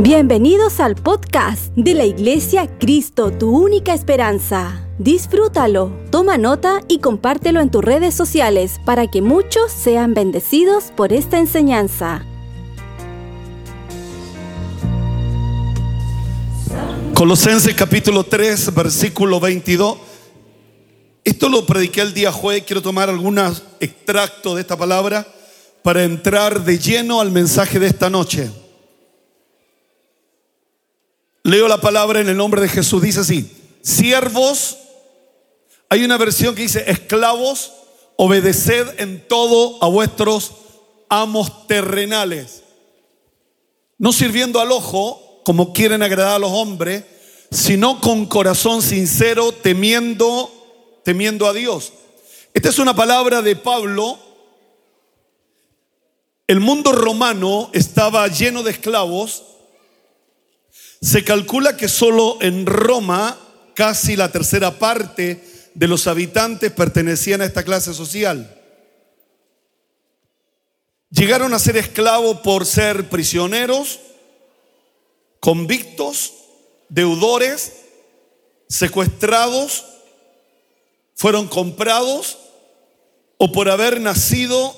[0.00, 4.86] Bienvenidos al podcast de la Iglesia Cristo, tu única esperanza.
[5.00, 11.12] Disfrútalo, toma nota y compártelo en tus redes sociales para que muchos sean bendecidos por
[11.12, 12.24] esta enseñanza.
[17.12, 19.98] Colosenses capítulo 3, versículo 22.
[21.24, 25.26] Esto lo prediqué el día jueves, quiero tomar algunos extractos de esta palabra
[25.82, 28.48] para entrar de lleno al mensaje de esta noche.
[31.48, 33.00] Leo la palabra en el nombre de Jesús.
[33.00, 34.76] Dice así, siervos,
[35.88, 37.72] hay una versión que dice, esclavos,
[38.16, 40.52] obedeced en todo a vuestros
[41.08, 42.64] amos terrenales.
[43.96, 47.04] No sirviendo al ojo, como quieren agradar a los hombres,
[47.50, 51.94] sino con corazón sincero, temiendo, temiendo a Dios.
[52.52, 54.18] Esta es una palabra de Pablo.
[56.46, 59.44] El mundo romano estaba lleno de esclavos
[61.00, 63.38] se calcula que solo en Roma
[63.74, 68.54] casi la tercera parte de los habitantes pertenecían a esta clase social.
[71.10, 74.00] Llegaron a ser esclavos por ser prisioneros,
[75.40, 76.34] convictos,
[76.88, 77.72] deudores,
[78.68, 79.84] secuestrados,
[81.14, 82.38] fueron comprados
[83.38, 84.76] o por haber nacido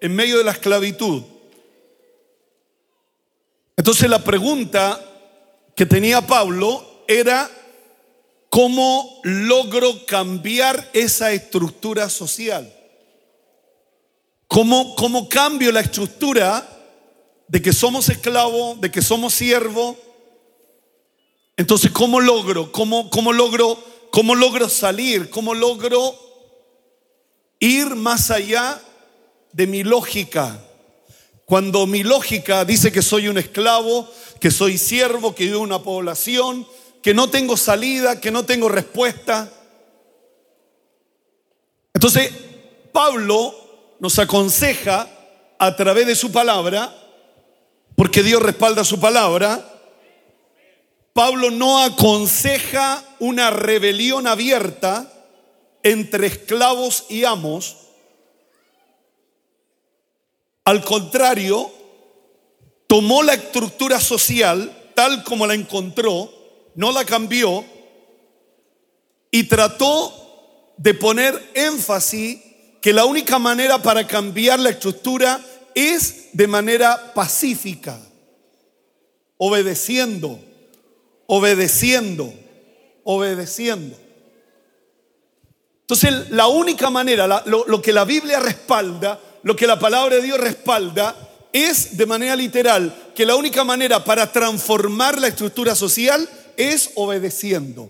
[0.00, 1.24] en medio de la esclavitud.
[3.76, 5.15] Entonces la pregunta
[5.76, 7.50] que tenía Pablo era
[8.48, 12.72] cómo logro cambiar esa estructura social.
[14.48, 16.66] ¿Cómo, cómo cambio la estructura
[17.46, 19.96] de que somos esclavos, de que somos siervos?
[21.58, 22.72] Entonces, ¿cómo logro?
[22.72, 23.78] ¿Cómo, cómo logro?
[24.10, 25.28] ¿Cómo logro salir?
[25.28, 26.14] ¿Cómo logro
[27.58, 28.80] ir más allá
[29.52, 30.65] de mi lógica?
[31.46, 36.66] Cuando mi lógica dice que soy un esclavo, que soy siervo, que vivo una población,
[37.02, 39.48] que no tengo salida, que no tengo respuesta.
[41.94, 42.32] Entonces,
[42.92, 43.54] Pablo
[44.00, 45.08] nos aconseja
[45.56, 46.92] a través de su palabra,
[47.94, 49.72] porque Dios respalda su palabra,
[51.12, 55.12] Pablo no aconseja una rebelión abierta
[55.84, 57.85] entre esclavos y amos,
[60.66, 61.70] al contrario,
[62.88, 66.28] tomó la estructura social tal como la encontró,
[66.74, 67.64] no la cambió
[69.30, 72.40] y trató de poner énfasis
[72.82, 75.40] que la única manera para cambiar la estructura
[75.76, 78.00] es de manera pacífica,
[79.36, 80.40] obedeciendo,
[81.26, 82.34] obedeciendo,
[83.04, 83.96] obedeciendo.
[85.82, 90.22] Entonces, la única manera, lo, lo que la Biblia respalda, lo que la palabra de
[90.22, 91.14] Dios respalda,
[91.52, 97.88] es de manera literal que la única manera para transformar la estructura social es obedeciendo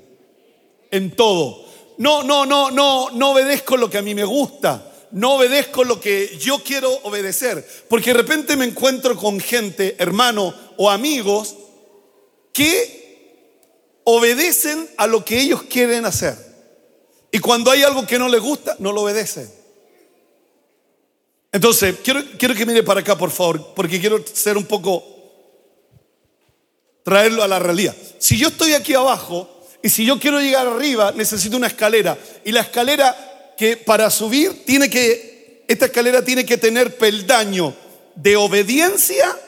[0.90, 1.64] en todo.
[1.96, 5.98] No, no, no, no, no obedezco lo que a mí me gusta, no obedezco lo
[5.98, 11.56] que yo quiero obedecer, porque de repente me encuentro con gente, hermano o amigos,
[12.52, 16.36] que obedecen a lo que ellos quieren hacer.
[17.32, 19.50] Y cuando hay algo que no les gusta, no lo obedecen.
[21.52, 25.04] Entonces, quiero, quiero que mire para acá, por favor, porque quiero ser un poco,
[27.02, 27.94] traerlo a la realidad.
[28.18, 29.48] Si yo estoy aquí abajo
[29.82, 32.18] y si yo quiero llegar arriba, necesito una escalera.
[32.44, 37.74] Y la escalera que para subir tiene que, esta escalera tiene que tener peldaño
[38.14, 39.38] de obediencia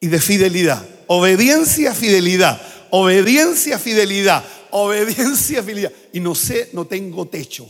[0.00, 0.86] y de fidelidad.
[1.06, 2.60] Obediencia, fidelidad.
[2.90, 4.44] Obediencia, fidelidad.
[4.70, 5.92] Obediencia, fidelidad.
[6.12, 7.66] Y no sé, no tengo techo.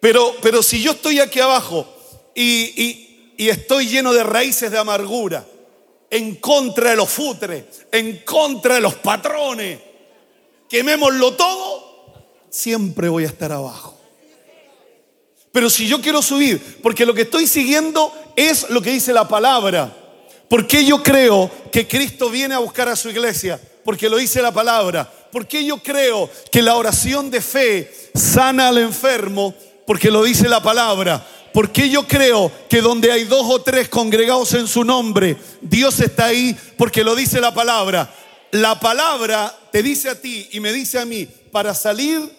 [0.00, 1.86] Pero, pero si yo estoy aquí abajo
[2.34, 5.46] y, y estoy lleno de raíces de amargura,
[6.10, 9.80] en contra de los futres, en contra de los patrones,
[10.68, 12.14] quemémoslo todo,
[12.50, 13.98] siempre voy a estar abajo.
[15.52, 19.26] Pero si yo quiero subir, porque lo que estoy siguiendo es lo que dice la
[19.26, 19.94] palabra,
[20.48, 23.60] porque yo creo que Cristo viene a buscar a su iglesia?
[23.84, 25.10] Porque lo dice la palabra.
[25.32, 29.54] Porque yo creo que la oración de fe sana al enfermo?
[29.86, 31.24] Porque lo dice la palabra.
[31.52, 36.26] Porque yo creo que donde hay dos o tres congregados en su nombre, Dios está
[36.26, 38.12] ahí porque lo dice la palabra.
[38.50, 42.30] La palabra te dice a ti y me dice a mí, para salir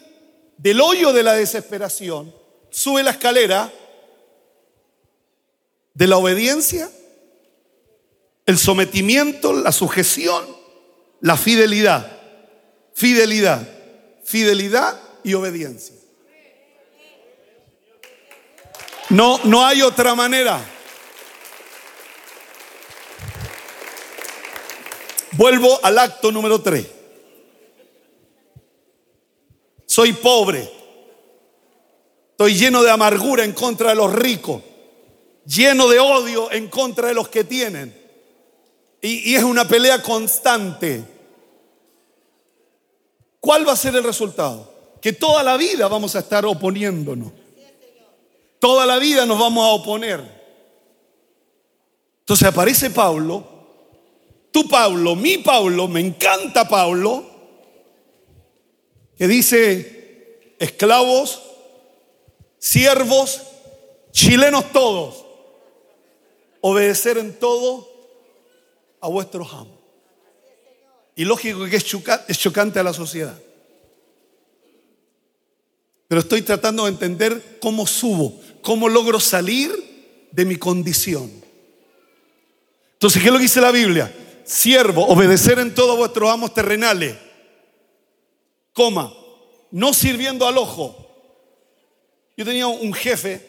[0.57, 2.33] del hoyo de la desesperación,
[2.69, 3.71] sube la escalera
[5.95, 6.91] de la obediencia,
[8.45, 10.45] el sometimiento, la sujeción,
[11.21, 12.17] la fidelidad.
[12.93, 13.61] Fidelidad,
[14.23, 15.96] fidelidad y obediencia.
[19.09, 20.59] No, no hay otra manera.
[25.31, 26.85] Vuelvo al acto número 3.
[29.85, 30.69] Soy pobre.
[32.31, 34.61] Estoy lleno de amargura en contra de los ricos.
[35.45, 37.95] Lleno de odio en contra de los que tienen.
[39.01, 41.03] Y, y es una pelea constante.
[43.39, 44.73] ¿Cuál va a ser el resultado?
[45.01, 47.31] Que toda la vida vamos a estar oponiéndonos.
[48.59, 50.37] Toda la vida nos vamos a oponer.
[52.19, 53.45] Entonces aparece Pablo,
[54.51, 57.25] tu Pablo, mi Pablo, me encanta Pablo,
[59.15, 61.41] que dice, esclavos,
[62.57, 63.41] siervos,
[64.11, 65.25] chilenos todos,
[66.61, 67.87] obedecer en todo
[68.99, 69.77] a vuestros amos.
[71.15, 73.39] Y lógico que es chocante a la sociedad.
[76.07, 79.71] Pero estoy tratando de entender cómo subo, cómo logro salir
[80.29, 81.31] de mi condición.
[82.91, 84.13] Entonces, ¿qué es lo que dice la Biblia?
[84.43, 87.15] Siervo, obedecer en todos vuestros amos terrenales.
[88.73, 89.13] Coma,
[89.71, 90.97] no sirviendo al ojo.
[92.35, 93.41] Yo tenía un jefe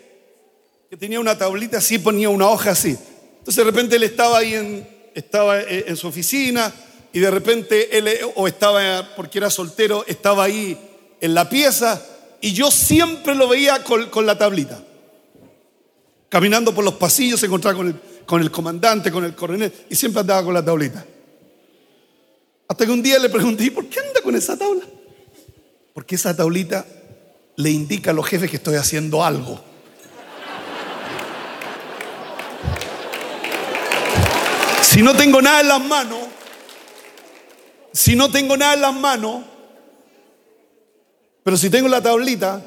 [0.88, 2.96] que tenía una tablita así, ponía una hoja así.
[3.40, 6.72] Entonces de repente él estaba ahí en, eh, su oficina
[7.12, 10.78] y de repente él, eh, o estaba, porque era soltero, estaba ahí
[11.20, 12.06] en la pieza
[12.40, 14.84] y yo siempre lo veía con la tablita.
[16.28, 17.78] Caminando por los pasillos se encontraba
[18.26, 21.04] con el, comandante, con el coronel, y siempre andaba con la tablita.
[22.68, 24.84] Hasta que un día le pregunté, ¿por qué anda con esa tabla?
[25.94, 26.84] Porque esa tablita
[27.56, 29.64] le indica a los jefes que estoy haciendo algo.
[34.82, 36.18] Si no tengo nada en las manos,
[37.92, 39.44] si no tengo nada en las manos,
[41.42, 42.62] pero si tengo la tablita,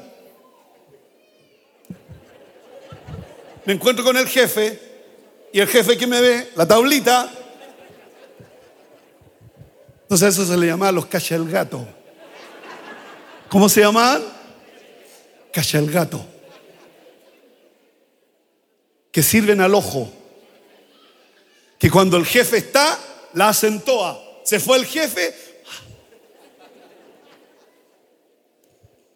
[3.64, 4.78] me encuentro con el jefe
[5.52, 7.30] y el jefe que me ve, la tablita,
[10.12, 11.88] entonces eso se le llamaba los cacha el gato.
[13.48, 14.22] ¿Cómo se llamaban?
[15.50, 16.22] Cacha el gato.
[19.10, 20.12] Que sirven al ojo.
[21.78, 22.98] Que cuando el jefe está,
[23.32, 24.22] la acentoa.
[24.44, 25.34] Se fue el jefe,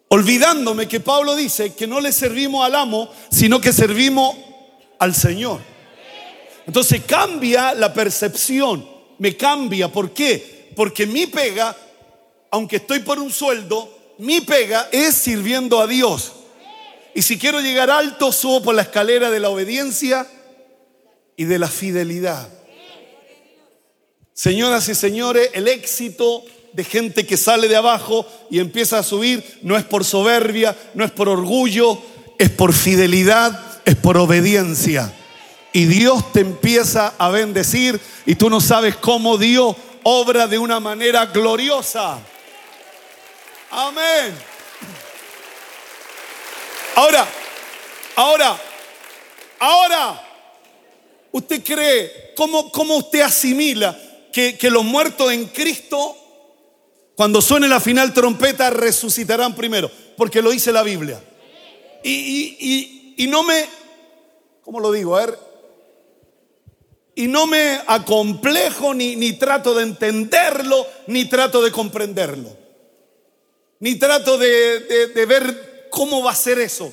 [0.09, 4.37] olvidándome que Pablo dice que no le servimos al amo, sino que servimos
[4.99, 5.61] al Señor.
[6.67, 8.89] Entonces cambia la percepción,
[9.19, 9.89] me cambia.
[9.89, 10.73] ¿Por qué?
[10.75, 11.77] Porque mi pega,
[12.51, 16.33] aunque estoy por un sueldo, mi pega es sirviendo a Dios.
[17.15, 20.27] Y si quiero llegar alto, subo por la escalera de la obediencia
[21.37, 22.49] y de la fidelidad.
[24.33, 26.45] Señoras y señores, el éxito
[26.77, 31.07] de gente que sale de abajo y empieza a subir no es por soberbia, no
[31.07, 31.99] es por orgullo,
[32.39, 35.11] es por fidelidad, es por obediencia.
[35.73, 40.79] Y Dios te empieza a bendecir y tú no sabes cómo Dios obra de una
[40.79, 42.19] manera gloriosa.
[43.71, 44.35] Amén.
[46.95, 47.27] Ahora,
[48.17, 48.61] ahora,
[49.59, 50.23] ahora,
[51.33, 53.99] ¿usted cree cómo, cómo usted asimila
[54.31, 56.26] que, que los muertos en Cristo,
[57.17, 59.91] cuando suene la final trompeta, resucitarán primero?
[60.17, 61.23] Porque lo dice la Biblia.
[62.05, 63.65] Y, y, y, y no me,
[64.63, 65.17] ¿cómo lo digo?
[65.17, 65.39] A ver,
[67.15, 72.55] y no me acomplejo ni, ni trato de entenderlo, ni trato de comprenderlo,
[73.81, 76.93] ni trato de, de, ver ¿Cómo va a ser eso?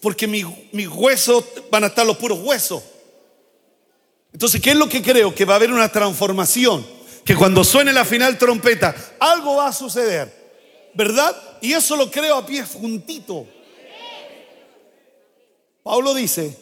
[0.00, 2.82] Porque mis, mis huesos van a estar los puros huesos.
[4.32, 5.34] Entonces, ¿qué es lo que creo?
[5.34, 6.86] Que va a haber una transformación.
[7.24, 10.42] Que cuando suene la final trompeta, algo va a suceder.
[10.94, 11.34] ¿Verdad?
[11.60, 13.46] Y eso lo creo a pie juntito.
[15.82, 16.56] Pablo dice,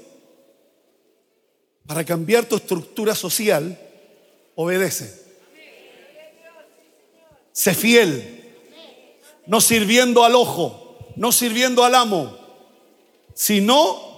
[1.87, 3.79] para cambiar tu estructura social,
[4.55, 5.21] obedece.
[7.53, 8.55] Sé fiel,
[9.47, 12.39] no sirviendo al ojo, no sirviendo al amo,
[13.35, 14.11] sino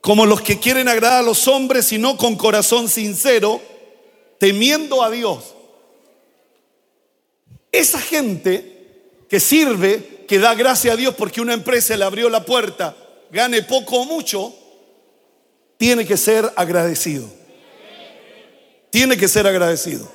[0.00, 3.60] como los que quieren agradar a los hombres, sino con corazón sincero,
[4.38, 5.54] temiendo a Dios.
[7.72, 8.76] Esa gente
[9.28, 12.96] que sirve, que da gracia a Dios porque una empresa le abrió la puerta,
[13.30, 14.54] gane poco o mucho,
[15.76, 17.28] tiene que ser agradecido.
[18.90, 20.10] Tiene que ser agradecido.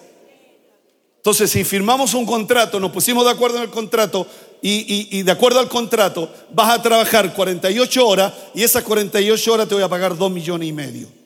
[1.17, 4.25] Entonces, si firmamos un contrato, nos pusimos de acuerdo en el contrato
[4.59, 9.67] y, y, de acuerdo al contrato vas a trabajar 48 horas y esas 48 horas
[9.67, 11.20] te voy a pagar 2 millones y medio.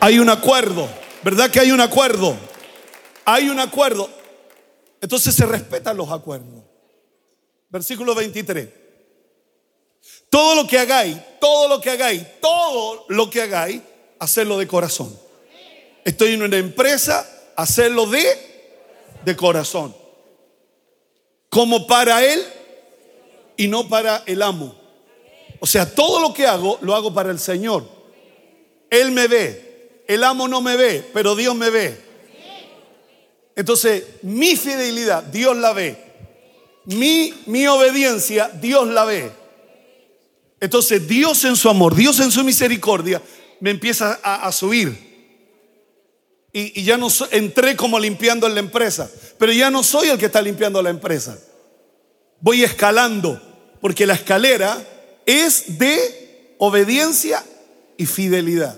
[0.00, 0.88] Hay un acuerdo,
[1.22, 2.36] ¿verdad que hay un acuerdo?
[3.24, 4.08] Hay un acuerdo.
[5.00, 6.64] Entonces se respetan los acuerdos.
[7.68, 8.68] Versículo 23.
[10.28, 13.82] Todo lo que hagáis, todo lo que hagáis, todo lo que hagáis,
[14.18, 15.18] hacerlo de corazón
[16.04, 18.26] Estoy en una empresa, hacerlo de,
[19.24, 19.94] de corazón.
[21.48, 22.42] Como para Él
[23.56, 24.74] y no para el amo.
[25.60, 27.84] O sea, todo lo que hago lo hago para el Señor.
[28.88, 29.69] Él me ve.
[30.10, 31.96] El amo no me ve, pero Dios me ve.
[33.54, 35.96] Entonces, mi fidelidad, Dios la ve.
[36.86, 39.30] Mi, mi obediencia, Dios la ve.
[40.58, 43.22] Entonces, Dios en su amor, Dios en su misericordia,
[43.60, 44.88] me empieza a, subir.
[46.52, 50.18] Y, y, ya no entré como limpiando en la empresa, pero ya no soy el
[50.18, 51.38] que está limpiando la empresa.
[52.40, 53.40] Voy escalando,
[53.80, 54.76] porque la escalera
[55.24, 57.44] es de obediencia
[57.96, 58.76] y fidelidad.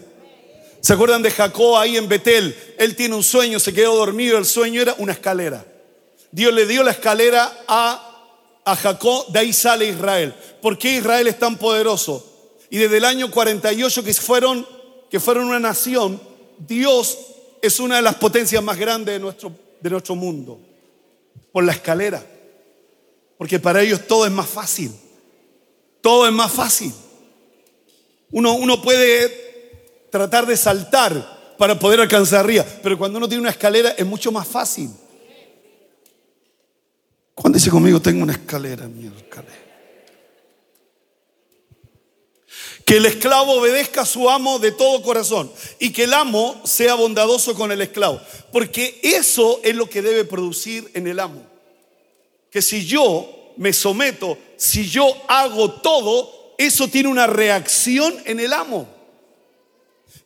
[0.83, 2.57] ¿Se acuerdan de Jacob ahí en Betel?
[2.77, 5.65] Él tiene un sueño, se quedó dormido, el sueño era una escalera.
[6.33, 10.35] Dios le dio la escalera a, a Jacob, de ahí sale Israel.
[10.61, 12.59] ¿Por qué Israel es tan poderoso?
[12.69, 14.67] Y desde el año 48 que fueron,
[15.09, 16.21] que fueron una nación,
[16.59, 17.17] Dios
[17.63, 20.59] es una de las potencias más grandes de nuestro, de nuestro mundo.
[21.53, 22.27] Por la escalera.
[23.39, 24.91] Porque para ellos todo es más fácil.
[26.01, 26.93] Todo es más fácil.
[28.33, 29.52] Uno, uno puede
[30.13, 34.31] tratar de saltar para poder alcanzar arriba, pero cuando uno tiene una escalera es mucho
[34.31, 34.91] más fácil.
[37.35, 39.57] Cuando dice conmigo, tengo una escalera, mi escalera.
[42.85, 46.95] Que el esclavo obedezca a su amo de todo corazón y que el amo sea
[46.95, 48.21] bondadoso con el esclavo.
[48.53, 51.43] Porque eso es lo que debe producir en el amo.
[52.51, 58.53] Que si yo me someto, si yo hago todo, eso tiene una reacción en el
[58.53, 58.92] amo.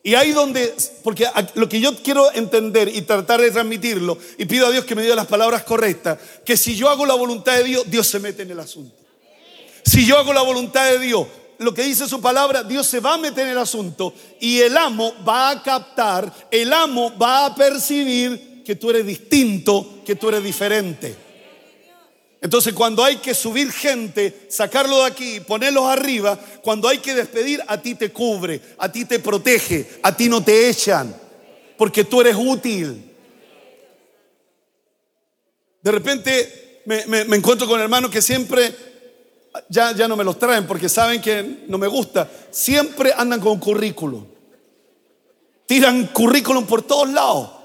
[0.07, 0.73] Y ahí donde,
[1.03, 4.95] porque lo que yo quiero entender y tratar de transmitirlo, y pido a Dios que
[4.95, 8.21] me dé las palabras correctas, que si yo hago la voluntad de Dios, Dios se
[8.21, 8.95] mete en el asunto.
[9.83, 13.15] Si yo hago la voluntad de Dios, lo que dice su palabra, Dios se va
[13.15, 17.53] a meter en el asunto y el amo va a captar, el amo va a
[17.53, 21.17] percibir que tú eres distinto, que tú eres diferente.
[22.41, 27.63] Entonces cuando hay que subir gente, sacarlo de aquí, ponerlos arriba, cuando hay que despedir,
[27.67, 31.15] a ti te cubre, a ti te protege, a ti no te echan,
[31.77, 33.03] porque tú eres útil.
[35.81, 38.73] De repente me, encuentro con hermanos que siempre,
[39.67, 43.59] ya, ya no me los traen porque saben que no me gusta, siempre andan con
[43.59, 44.25] currículum.
[45.65, 47.56] Tiran currículum por todos lados.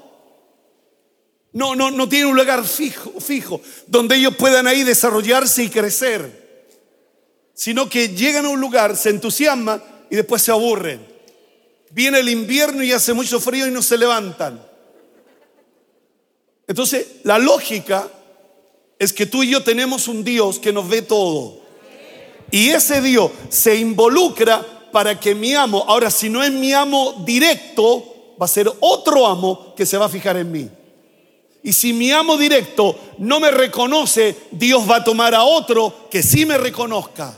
[1.53, 6.43] No, no, no tiene un lugar fijo, fijo donde ellos puedan ahí desarrollarse y crecer.
[7.55, 11.07] Sino que llegan a un lugar, se entusiasman y después se aburren.
[11.91, 14.65] Viene el invierno y hace mucho frío y no se levantan.
[16.67, 18.09] Entonces, la lógica
[18.99, 21.61] es que tú y yo tenemos un Dios que nos ve todo.
[22.51, 27.23] Y ese Dios se involucra para que mi amo, ahora si no es mi amo
[27.27, 30.71] directo, va a ser otro amo que se va a fijar en mí.
[31.63, 36.23] Y si mi amo directo no me reconoce, Dios va a tomar a otro que
[36.23, 37.37] sí me reconozca.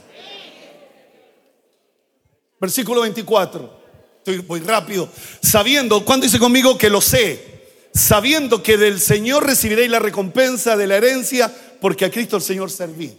[2.59, 3.85] Versículo 24.
[4.19, 5.09] Estoy muy rápido.
[5.43, 7.53] Sabiendo, ¿cuándo dice conmigo que lo sé?
[7.93, 12.71] Sabiendo que del Señor recibiréis la recompensa de la herencia, porque a Cristo el Señor
[12.71, 13.19] serví.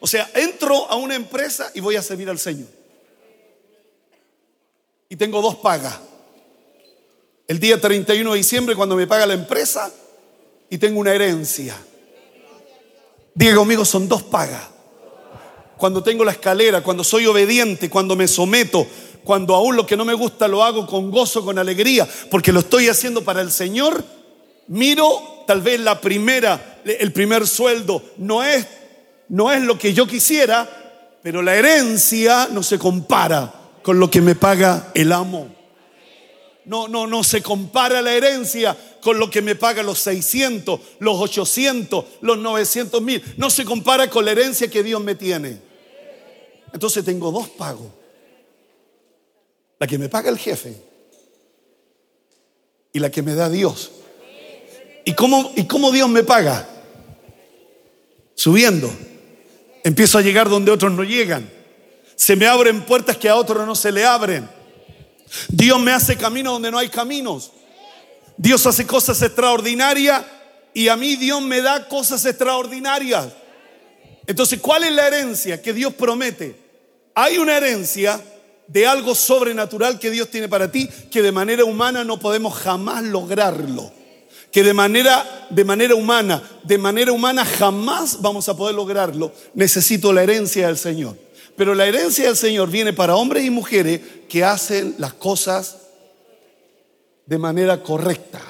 [0.00, 2.68] O sea, entro a una empresa y voy a servir al Señor.
[5.10, 6.00] Y tengo dos pagas.
[7.46, 9.92] El día 31 de diciembre, cuando me paga la empresa,
[10.70, 11.76] y tengo una herencia.
[13.34, 14.62] Diga conmigo, son dos pagas.
[15.76, 18.86] Cuando tengo la escalera, cuando soy obediente, cuando me someto,
[19.24, 22.60] cuando aún lo que no me gusta lo hago con gozo, con alegría, porque lo
[22.60, 24.02] estoy haciendo para el Señor,
[24.68, 28.66] miro tal vez la primera, el primer sueldo no es,
[29.28, 34.20] no es lo que yo quisiera, pero la herencia no se compara con lo que
[34.20, 35.48] me paga el amo.
[36.64, 41.20] No, no, no se compara la herencia con lo que me paga los 600, los
[41.20, 43.22] 800, los 900 mil.
[43.36, 45.60] No se compara con la herencia que Dios me tiene.
[46.72, 47.86] Entonces tengo dos pagos.
[49.78, 50.74] La que me paga el jefe
[52.92, 53.92] y la que me da Dios.
[55.04, 56.68] ¿Y cómo, y cómo Dios me paga?
[58.34, 58.92] Subiendo.
[59.84, 61.48] Empiezo a llegar donde otros no llegan.
[62.16, 64.50] Se me abren puertas que a otros no se le abren.
[65.46, 67.52] Dios me hace camino donde no hay caminos.
[68.36, 70.22] Dios hace cosas extraordinarias
[70.74, 73.28] y a mí Dios me da cosas extraordinarias.
[74.26, 76.54] Entonces, ¿cuál es la herencia que Dios promete?
[77.14, 78.20] Hay una herencia
[78.66, 83.02] de algo sobrenatural que Dios tiene para ti que de manera humana no podemos jamás
[83.04, 83.92] lograrlo.
[84.50, 89.32] Que de manera de manera humana, de manera humana jamás vamos a poder lograrlo.
[89.54, 91.16] Necesito la herencia del Señor.
[91.56, 95.85] Pero la herencia del Señor viene para hombres y mujeres que hacen las cosas
[97.26, 98.40] de manera correcta.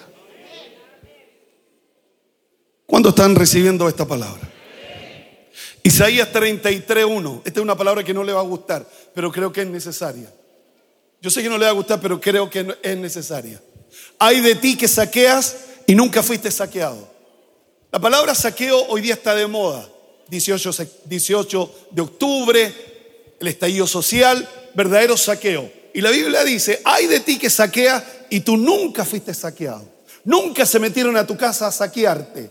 [2.87, 4.53] ¿Cuándo están recibiendo esta palabra?
[5.83, 7.43] Isaías 33.1.
[7.45, 10.33] Esta es una palabra que no le va a gustar, pero creo que es necesaria.
[11.21, 13.61] Yo sé que no le va a gustar, pero creo que es necesaria.
[14.19, 15.57] Hay de ti que saqueas
[15.87, 17.09] y nunca fuiste saqueado.
[17.91, 19.89] La palabra saqueo hoy día está de moda.
[20.29, 20.71] 18,
[21.05, 22.75] 18 de octubre,
[23.39, 25.71] el estallido social, verdadero saqueo.
[25.95, 29.89] Y la Biblia dice, hay de ti que saqueas y tú nunca fuiste saqueado.
[30.25, 32.51] Nunca se metieron a tu casa a saquearte.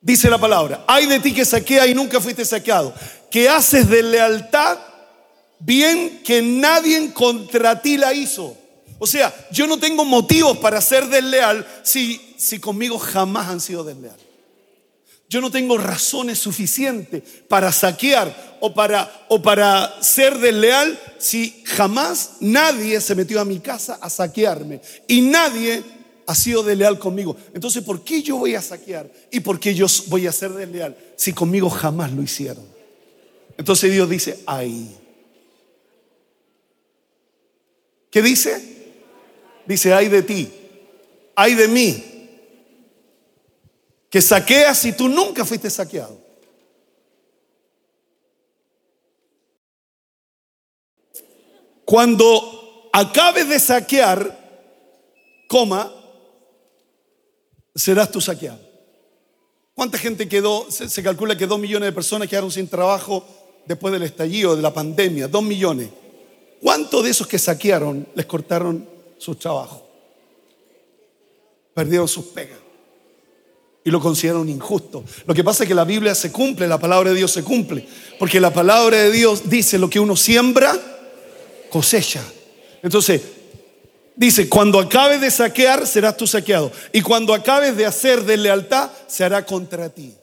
[0.00, 2.92] Dice la palabra, hay de ti que saquea y nunca fuiste saqueado,
[3.30, 4.78] que haces de lealtad
[5.60, 8.56] bien que nadie contra ti la hizo.
[8.98, 13.84] O sea, yo no tengo motivos para ser desleal si, si conmigo jamás han sido
[13.84, 14.16] desleal.
[15.32, 22.32] Yo no tengo razones suficientes para saquear o para, o para ser desleal si jamás
[22.40, 25.82] nadie se metió a mi casa a saquearme y nadie
[26.26, 27.34] ha sido desleal conmigo.
[27.54, 29.10] Entonces, ¿por qué yo voy a saquear?
[29.30, 32.66] ¿Y por qué yo voy a ser desleal si conmigo jamás lo hicieron?
[33.56, 34.94] Entonces Dios dice, ay.
[38.10, 38.92] ¿Qué dice?
[39.64, 40.52] Dice, ay de ti,
[41.34, 42.11] ay de mí,
[44.12, 46.20] que saqueas y tú nunca fuiste saqueado.
[51.86, 54.38] Cuando acabes de saquear,
[55.48, 55.90] coma,
[57.74, 58.60] serás tú saqueado.
[59.74, 60.70] ¿Cuánta gente quedó?
[60.70, 63.24] Se, calcula que dos millones de personas quedaron sin trabajo
[63.64, 65.26] después del estallido de la pandemia.
[65.26, 65.88] Dos millones.
[66.60, 69.88] ¿Cuántos de esos que saquearon les cortaron su trabajo?
[71.72, 72.61] Perdieron sus pegas.
[73.84, 75.04] Y lo consideraron injusto.
[75.26, 77.86] Lo que pasa es que la Biblia se cumple, la palabra de Dios se cumple.
[78.18, 80.78] Porque la palabra de Dios dice lo que uno siembra,
[81.70, 82.22] cosecha.
[82.82, 83.20] Entonces,
[84.14, 86.70] Dice, cuando acabes de saquear, serás tú saqueado.
[86.92, 90.14] Y cuando acabes de hacer de lealtad, se hará contra ti.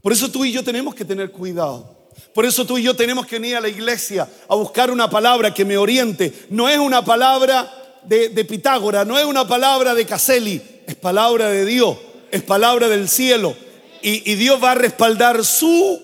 [0.00, 1.96] Por eso tú y yo tenemos que tener cuidado.
[2.32, 5.52] Por eso tú y yo tenemos que venir a la iglesia a buscar una palabra
[5.52, 6.32] que me oriente.
[6.50, 7.70] No es una palabra
[8.04, 11.96] de, Pitágora, no es una palabra de Caselli, es palabra de Dios,
[12.30, 13.54] es palabra del cielo.
[14.00, 16.00] Y, Dios va a respaldar su,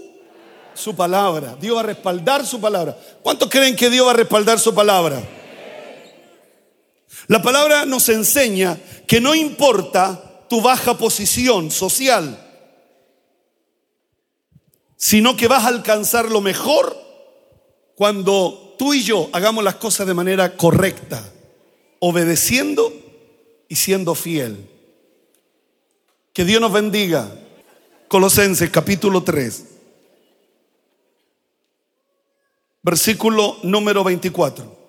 [0.74, 1.56] su palabra.
[1.60, 2.96] Dios va a respaldar su palabra.
[3.22, 5.22] ¿Cuántos creen que Dios va a respaldar su palabra?
[7.28, 12.38] La palabra nos enseña que no importa tu baja posición social,
[14.96, 16.96] sino que vas a alcanzar lo mejor
[17.94, 21.22] cuando tú y yo hagamos las cosas de manera correcta,
[22.00, 22.92] obedeciendo
[23.68, 24.73] y siendo fiel.
[26.34, 27.34] Que Dios nos bendiga.
[28.08, 29.64] Colosenses capítulo 3,
[32.82, 34.84] versículo número 24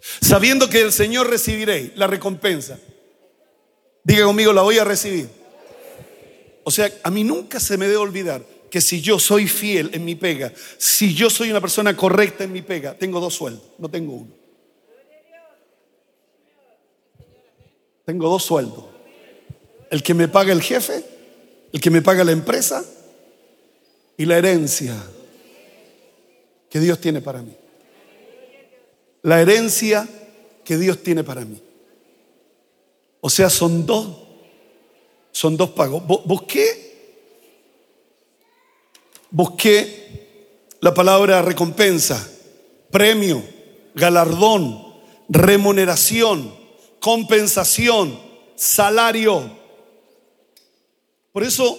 [0.00, 2.78] sabiendo que del Señor recibiré la recompensa.
[4.02, 5.28] Diga conmigo, la voy a recibir.
[6.64, 10.04] O sea, a mí nunca se me debe olvidar que si yo soy fiel en
[10.04, 13.88] mi pega, si yo soy una persona correcta en mi pega, tengo dos sueldos, no
[13.88, 14.34] tengo uno.
[18.04, 18.89] Tengo dos sueldos.
[19.90, 21.04] El que me paga el jefe,
[21.72, 22.84] el que me paga la empresa
[24.16, 24.96] y la herencia
[26.70, 27.54] que Dios tiene para mí
[29.22, 30.08] la herencia
[30.64, 31.60] que Dios tiene para mí.
[33.20, 34.08] O sea, son dos,
[35.32, 36.02] son dos pagos.
[36.24, 37.28] Busqué,
[39.30, 42.26] busqué la palabra recompensa,
[42.90, 43.42] premio,
[43.94, 44.94] galardón,
[45.28, 46.54] remuneración,
[46.98, 48.18] compensación,
[48.56, 49.59] salario.
[51.32, 51.78] Por eso,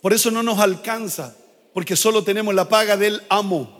[0.00, 1.36] por eso no nos alcanza,
[1.74, 3.76] porque solo tenemos la paga del amo.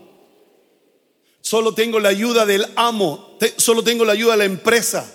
[1.41, 5.11] Solo tengo la ayuda del amo, solo tengo la ayuda de la empresa.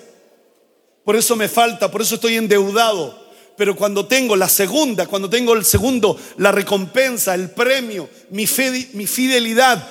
[1.04, 3.22] Por eso me falta, por eso estoy endeudado.
[3.56, 8.46] Pero cuando tengo la segunda, cuando tengo el segundo, la recompensa, el premio, mi,
[8.94, 9.86] mi fidelidad,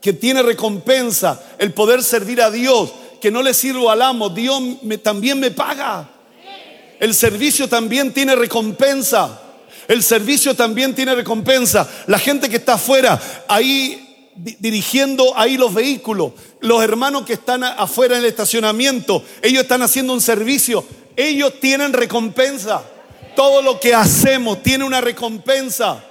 [0.00, 4.60] que tiene recompensa, el poder servir a Dios, que no le sirvo al amo, Dios
[5.02, 6.15] también me paga.
[6.98, 9.40] El servicio también tiene recompensa.
[9.88, 11.88] El servicio también tiene recompensa.
[12.06, 14.02] La gente que está afuera, ahí
[14.36, 20.12] dirigiendo ahí los vehículos, los hermanos que están afuera en el estacionamiento, ellos están haciendo
[20.12, 20.84] un servicio,
[21.16, 22.82] ellos tienen recompensa.
[23.34, 26.02] Todo lo que hacemos tiene una recompensa.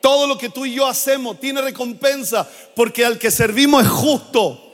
[0.00, 4.72] Todo lo que tú y yo hacemos tiene recompensa, porque al que servimos es justo,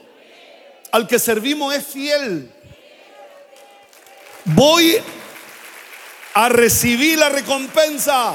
[0.93, 2.51] al que servimos es fiel.
[4.45, 4.99] Voy
[6.35, 8.35] a recibir la recompensa.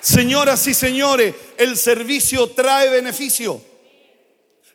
[0.00, 3.60] Señoras y señores, el servicio trae beneficio.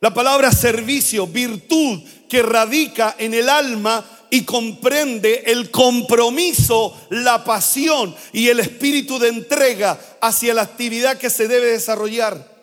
[0.01, 8.15] La palabra servicio, virtud que radica en el alma y comprende el compromiso, la pasión
[8.33, 12.53] y el espíritu de entrega hacia la actividad que se debe desarrollar.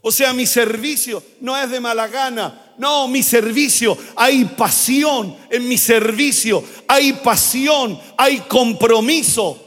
[0.00, 2.67] O sea, mi servicio no es de mala gana.
[2.78, 9.60] No, mi servicio, hay pasión en mi servicio, hay pasión, hay compromiso,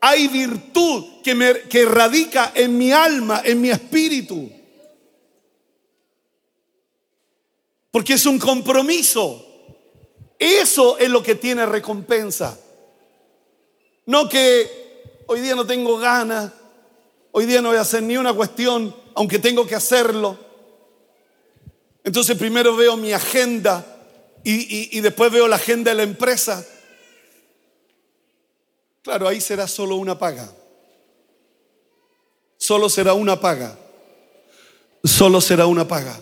[0.00, 4.48] hay virtud que, me, que radica en mi alma, en mi espíritu.
[7.90, 9.44] Porque es un compromiso.
[10.38, 12.56] Eso es lo que tiene recompensa.
[14.06, 16.52] No que hoy día no tengo ganas,
[17.32, 20.47] hoy día no voy a hacer ni una cuestión, aunque tengo que hacerlo.
[22.08, 23.84] Entonces primero veo mi agenda
[24.42, 26.66] y, después veo la agenda de la empresa.
[29.02, 30.50] Claro, ahí será solo una paga.
[32.56, 33.78] Solo será una paga.
[35.04, 36.18] Solo será una paga.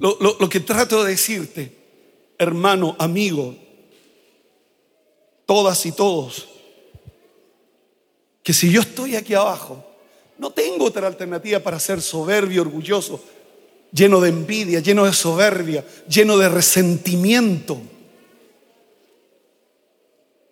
[0.00, 1.72] lo, que trato de decirte,
[2.36, 3.54] hermano, amigo,
[5.46, 6.48] todas y todos,
[8.42, 9.84] que si yo estoy aquí abajo,
[10.36, 13.22] no tengo otra alternativa para ser soberbio, orgulloso,
[13.92, 17.80] lleno de envidia, lleno de soberbia, lleno de resentimiento.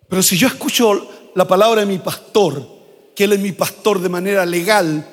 [0.09, 2.65] Pero si yo escucho la palabra de mi pastor,
[3.15, 5.05] que él es mi pastor de manera legal,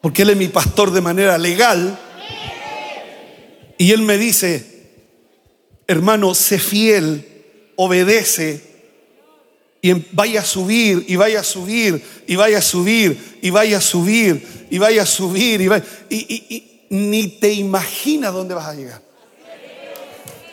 [0.00, 1.98] porque él es mi pastor de manera legal,
[3.78, 4.90] y él me dice,
[5.86, 7.26] hermano, sé fiel,
[7.76, 8.75] obedece,
[9.82, 13.80] y vaya a subir, y vaya a subir, y vaya a subir, y vaya a
[13.80, 15.60] subir, y vaya a subir,
[16.08, 19.02] y, y, ni te imaginas dónde vas a llegar.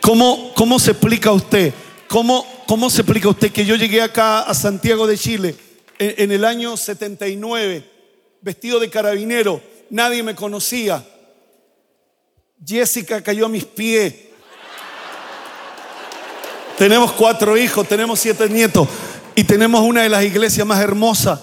[0.01, 1.73] ¿Cómo, cómo se explica usted?
[2.07, 5.55] ¿Cómo, ¿Cómo se explica usted que yo llegué acá a Santiago de Chile
[5.97, 7.89] en el año 79,
[8.41, 9.61] vestido de carabinero?
[9.89, 11.05] Nadie me conocía.
[12.65, 14.13] Jessica cayó a mis pies.
[16.77, 18.87] Tenemos cuatro hijos, tenemos siete nietos
[19.35, 21.39] y tenemos una de las iglesias más hermosas.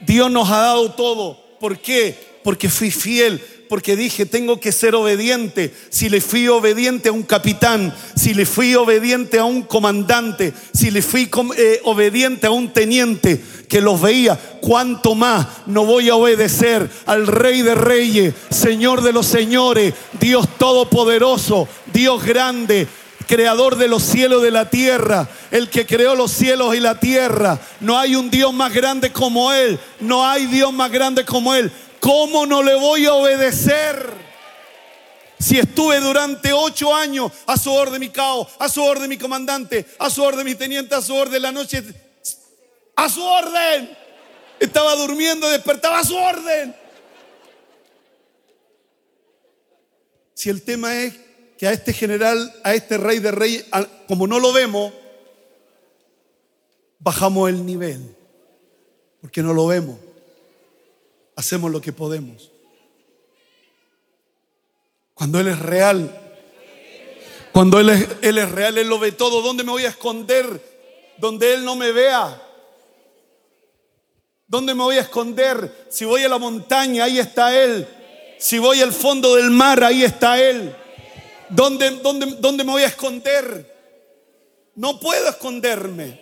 [0.00, 1.38] Dios nos ha dado todo.
[1.58, 2.18] ¿Por qué?
[2.42, 5.72] Porque fui fiel, porque dije, tengo que ser obediente.
[5.88, 10.90] Si le fui obediente a un capitán, si le fui obediente a un comandante, si
[10.90, 16.16] le fui eh, obediente a un teniente que los veía, cuánto más no voy a
[16.16, 22.86] obedecer al Rey de Reyes, Señor de los Señores, Dios Todopoderoso, Dios grande,
[23.26, 26.98] creador de los cielos y de la tierra, el que creó los cielos y la
[26.98, 27.58] tierra.
[27.80, 31.70] No hay un Dios más grande como Él, no hay Dios más grande como Él.
[32.00, 34.12] ¿Cómo no le voy a obedecer?
[35.38, 39.86] Si estuve durante ocho años a su orden mi caos, a su orden mi comandante,
[39.98, 41.82] a su orden mi teniente, a su orden la noche,
[42.96, 43.96] a su orden.
[44.60, 46.74] Estaba durmiendo, despertaba a su orden.
[50.34, 51.14] Si el tema es
[51.58, 53.66] que a este general, a este rey de reyes,
[54.08, 54.92] como no lo vemos,
[56.98, 58.16] bajamos el nivel,
[59.20, 59.98] porque no lo vemos.
[61.36, 62.50] Hacemos lo que podemos.
[65.14, 66.20] Cuando Él es real,
[67.52, 69.42] cuando Él es, él es real, Él lo ve todo.
[69.42, 70.60] ¿Dónde me voy a esconder?
[71.18, 72.40] Donde Él no me vea.
[74.46, 75.86] ¿Dónde me voy a esconder?
[75.88, 77.86] Si voy a la montaña, ahí está Él.
[78.38, 80.74] Si voy al fondo del mar, ahí está Él.
[81.54, 81.90] ¿Dónde,
[82.40, 83.72] dónde, me voy a esconder?
[84.74, 86.20] No puedo esconderme.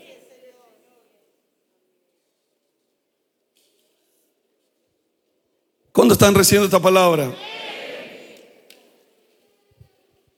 [5.91, 7.35] ¿Cuándo están recibiendo esta palabra?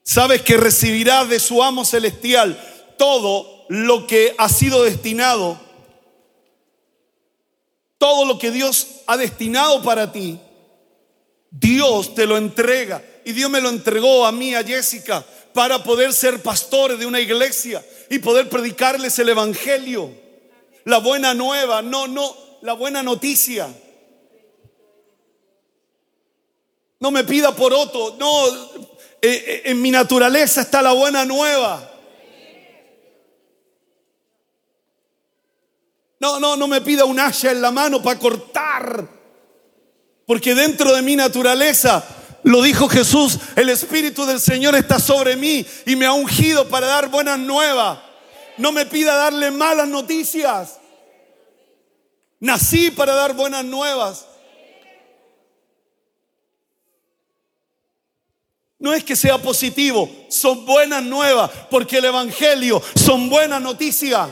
[0.01, 2.57] Sabes que recibirás de su amo celestial
[2.97, 5.59] todo lo que ha sido destinado,
[7.97, 10.39] todo lo que Dios ha destinado para ti.
[11.51, 16.13] Dios te lo entrega y Dios me lo entregó a mí, a Jessica, para poder
[16.13, 20.11] ser pastor de una iglesia y poder predicarles el Evangelio.
[20.83, 23.67] La buena nueva, no, no, la buena noticia.
[26.99, 28.83] No me pida por otro, no, eh,
[29.21, 31.91] eh, en mi naturaleza está la buena nueva.
[36.19, 39.07] No, no, no me pida un hacha en la mano para cortar.
[40.27, 42.03] Porque dentro de mi naturaleza
[42.45, 46.85] lo dijo Jesús, el Espíritu del Señor está sobre mí y me ha ungido para
[46.85, 47.97] dar buenas nuevas.
[48.57, 50.79] No me pida darle malas noticias.
[52.39, 54.27] Nací para dar buenas nuevas.
[58.77, 64.29] No es que sea positivo, son buenas nuevas, porque el Evangelio son buenas noticias.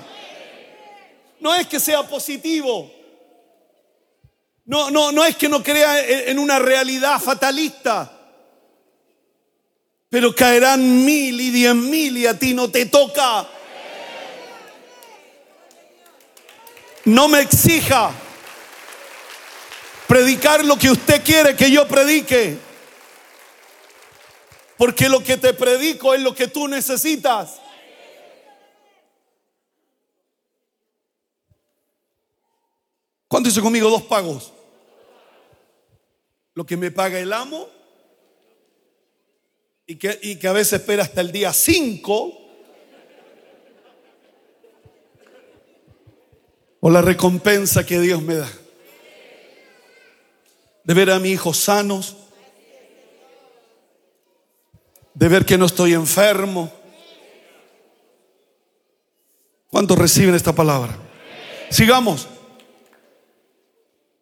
[1.39, 2.91] No es que sea positivo,
[4.65, 5.99] No, no, no es que no crea
[6.30, 8.12] en una realidad fatalista.
[10.10, 13.47] Pero caerán mil y diez mil y a ti no te toca.
[17.06, 18.12] No me exija
[20.08, 22.58] predicar lo que usted quiere que yo predique.
[24.78, 27.62] Porque lo que te predico es lo que tú necesitas.
[33.34, 33.89] ¿Cuánto hizo conmigo?
[33.89, 34.54] Dos pagos.
[36.54, 37.67] Lo que me paga el amo
[39.88, 42.38] y que, y que a veces espera hasta el día 5.
[46.80, 48.52] O la recompensa que Dios me da.
[50.84, 52.15] De ver a mi hijo sanos.
[55.15, 56.72] De ver que no estoy enfermo.
[59.72, 60.96] ¿Cuántos reciben esta palabra?
[61.72, 62.28] Sigamos.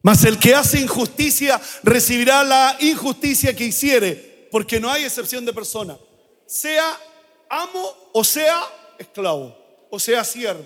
[0.02, 5.54] Mas el que hace injusticia recibirá la injusticia que hiciere, porque no hay excepción de
[5.54, 5.98] persona,
[6.46, 6.98] sea
[7.50, 8.64] amo o sea
[8.98, 9.56] esclavo,
[9.90, 10.66] o sea siervo.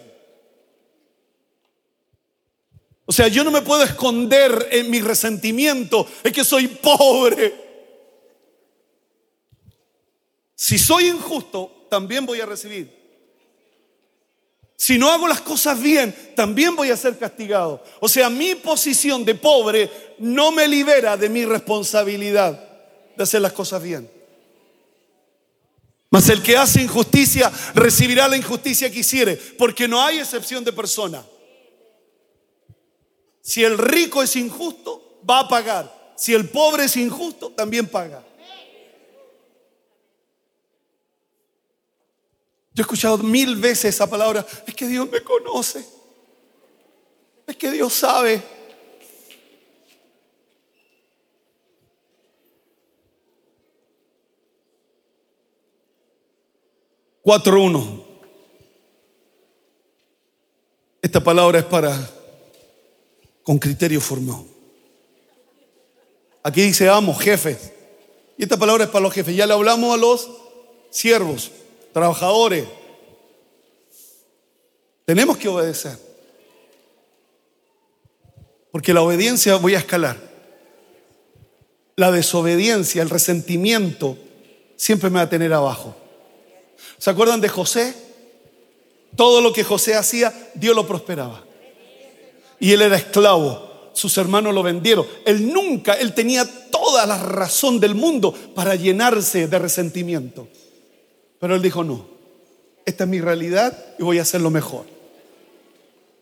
[3.08, 7.54] O sea, yo no me puedo esconder en mi resentimiento, es que soy pobre.
[10.56, 12.95] Si soy injusto, también voy a recibir.
[14.78, 17.82] Si no hago las cosas bien, también voy a ser castigado.
[18.02, 22.62] O sea, mi posición de pobre no me libera de mi responsabilidad
[23.16, 24.10] de hacer las cosas bien.
[26.10, 30.74] Mas el que hace injusticia recibirá la injusticia que hiciere, porque no hay excepción de
[30.74, 31.26] persona.
[33.42, 36.14] Si el rico es injusto, va a pagar.
[36.16, 38.24] Si el pobre es injusto, también paga.
[42.76, 45.86] Yo he escuchado mil veces esa palabra, es que Dios me conoce,
[47.48, 48.44] es que Dios sabe.
[57.22, 58.04] Cuatro uno.
[61.02, 61.98] Esta palabra es para
[63.42, 64.46] con criterio formado.
[66.44, 67.72] Aquí dice amo, jefes.
[68.38, 69.34] Y esta palabra es para los jefes.
[69.34, 70.30] Ya le hablamos a los
[70.90, 71.52] siervos
[71.96, 72.66] trabajadores.
[75.06, 75.98] Tenemos que obedecer.
[78.70, 80.18] Porque la obediencia voy a escalar.
[81.96, 84.18] La desobediencia, el resentimiento,
[84.76, 85.96] siempre me va a tener abajo.
[86.98, 87.96] ¿Se acuerdan de José?
[89.16, 91.46] Todo lo que José hacía, Dios lo prosperaba.
[92.60, 93.92] Y él era esclavo.
[93.94, 95.08] Sus hermanos lo vendieron.
[95.26, 100.50] Él nunca, él tenía toda la razón del mundo para llenarse de resentimiento.
[101.40, 102.06] Pero él dijo, no,
[102.86, 104.86] esta es mi realidad y voy a hacer lo mejor.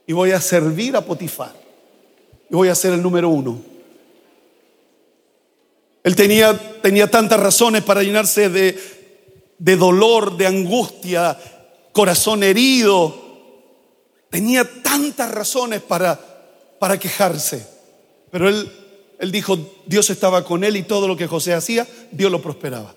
[0.08, 1.54] Y voy a servir a Potifar.
[2.50, 3.62] Y voy a ser el número uno.
[6.04, 8.78] Él tenía, tenía tantas razones para llenarse de,
[9.58, 11.38] de dolor, de angustia,
[11.94, 13.22] corazón herido.
[14.30, 16.20] Tenía tantas razones para,
[16.80, 17.66] para quejarse.
[18.30, 18.70] Pero él,
[19.20, 22.94] él dijo, Dios estaba con él y todo lo que José hacía, Dios lo prosperaba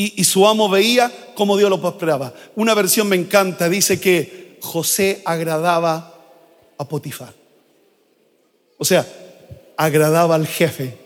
[0.00, 2.32] y, su amo veía cómo Dios lo prosperaba.
[2.54, 6.14] Una versión me encanta, dice que José agradaba
[6.78, 7.34] a Potifar.
[8.78, 9.04] O sea,
[9.76, 10.96] agradaba al jefe.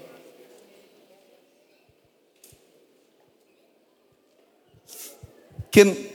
[5.70, 6.10] ¿Quién,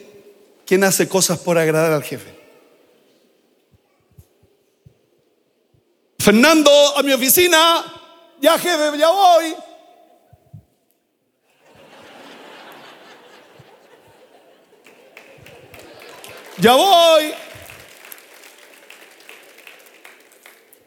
[0.64, 2.38] ¿Quién hace cosas por agradar al jefe?
[6.20, 7.84] Fernando, a mi oficina,
[8.40, 9.67] ya jefe, ya voy.
[16.60, 17.34] Ya voy.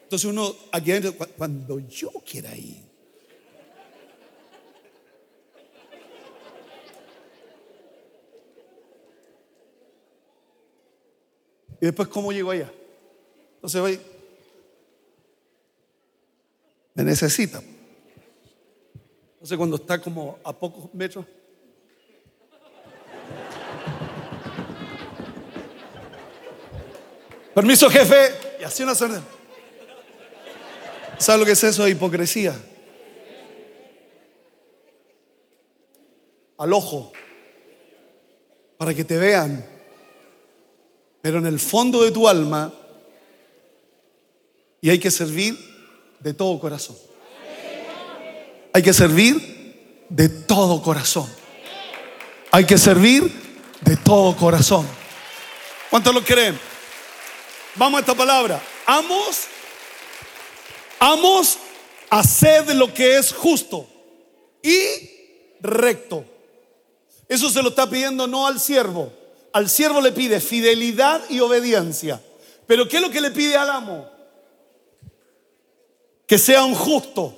[0.03, 2.91] Entonces uno aquí adentro, cuando yo quiera ir.
[11.81, 12.71] Y después, ¿cómo llego allá?
[13.55, 13.99] Entonces voy.
[16.93, 17.63] Me necesita.
[19.33, 21.25] Entonces, cuando está como a pocos metros.
[27.53, 28.33] Permiso, jefe.
[28.59, 29.23] Y así una orden.
[31.17, 32.55] ¿Sabe lo que es eso hipocresía?
[36.57, 37.11] Al ojo.
[38.77, 39.65] Para que te vean.
[41.21, 42.73] Pero en el fondo de tu alma.
[44.81, 45.57] Y hay que servir
[46.19, 46.97] de todo corazón.
[48.73, 51.29] Hay que servir de todo corazón.
[52.51, 53.31] Hay que servir
[53.81, 54.87] de todo corazón.
[55.89, 56.70] ¿Cuántos lo creen?
[57.75, 58.61] Vamos a esta palabra.
[58.85, 59.47] Amos
[61.03, 61.57] Amos,
[62.11, 63.87] haced lo que es justo
[64.61, 64.77] y
[65.59, 66.23] recto.
[67.27, 69.11] Eso se lo está pidiendo no al siervo.
[69.51, 72.21] Al siervo le pide fidelidad y obediencia.
[72.67, 74.07] Pero ¿qué es lo que le pide al amo?
[76.27, 77.33] Que sean justos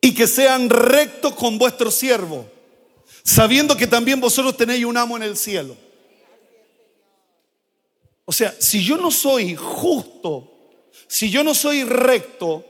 [0.00, 2.46] y que sean rectos con vuestro siervo,
[3.24, 5.76] sabiendo que también vosotros tenéis un amo en el cielo.
[8.30, 10.52] O sea, si yo no soy justo,
[11.06, 12.62] si yo no soy recto,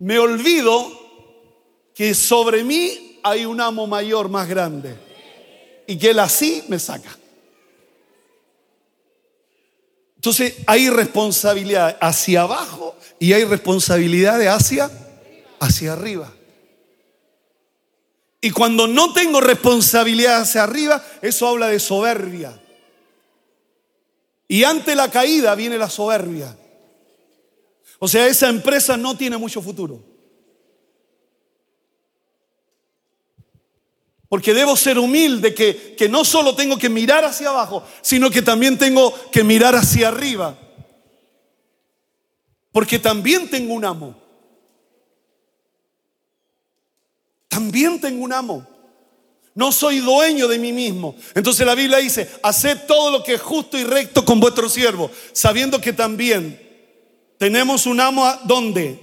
[0.00, 0.90] me olvido
[1.94, 4.96] que sobre mí hay un amo mayor más grande
[5.86, 7.16] y que él así me saca.
[10.16, 14.90] Entonces hay responsabilidad hacia abajo y hay responsabilidad de hacia
[15.60, 16.32] hacia arriba.
[18.40, 22.60] Y cuando no tengo responsabilidad hacia arriba, eso habla de soberbia.
[24.54, 26.56] Y ante la caída viene la soberbia.
[27.98, 30.00] O sea, esa empresa no tiene mucho futuro.
[34.28, 38.42] Porque debo ser humilde, que, que no solo tengo que mirar hacia abajo, sino que
[38.42, 40.56] también tengo que mirar hacia arriba.
[42.70, 44.14] Porque también tengo un amo.
[47.48, 48.73] También tengo un amo.
[49.54, 51.14] No soy dueño de mí mismo.
[51.34, 55.10] Entonces la Biblia dice, haced todo lo que es justo y recto con vuestro siervo,
[55.32, 56.60] sabiendo que también
[57.38, 58.98] tenemos un amo donde?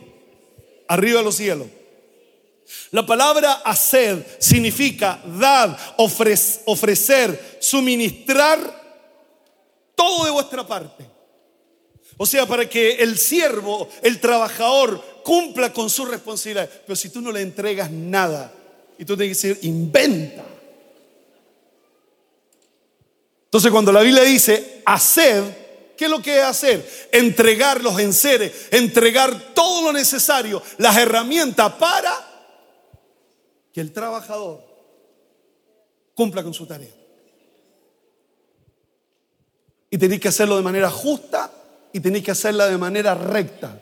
[0.87, 1.67] Arriba de los cielos.
[2.91, 8.59] La palabra hacer significa dar, ofrecer, suministrar
[9.95, 11.05] todo de vuestra parte.
[12.17, 16.69] O sea, para que el siervo, el trabajador, cumpla con su responsabilidad.
[16.85, 18.53] Pero si tú no le entregas nada,
[19.01, 20.45] y tú tienes que decir, inventa.
[23.45, 26.87] Entonces cuando la Biblia dice, haced, ¿qué es lo que es hacer?
[27.11, 32.15] Entregar los enseres, entregar todo lo necesario, las herramientas para
[33.73, 34.63] que el trabajador
[36.13, 36.93] cumpla con su tarea.
[39.89, 41.51] Y tenéis que hacerlo de manera justa
[41.91, 43.81] y tenéis que hacerla de manera recta.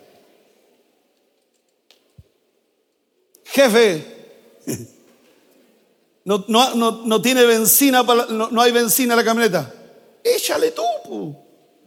[3.44, 4.16] Jefe,
[6.48, 9.74] no, tiene benzina, no, hay benzina en la camioneta.
[10.24, 11.36] Échale tú.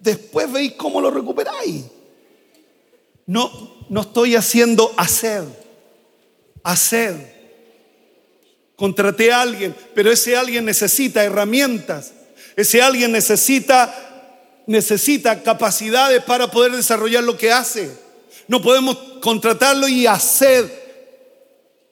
[0.00, 1.84] Después veis cómo lo recuperáis.
[3.26, 5.44] No, no estoy haciendo hacer.
[6.64, 7.32] Hacer.
[8.74, 12.12] Contraté a alguien, pero ese alguien necesita herramientas.
[12.56, 17.96] Ese alguien necesita, necesita capacidades para poder desarrollar lo que hace.
[18.48, 20.81] No podemos contratarlo y hacer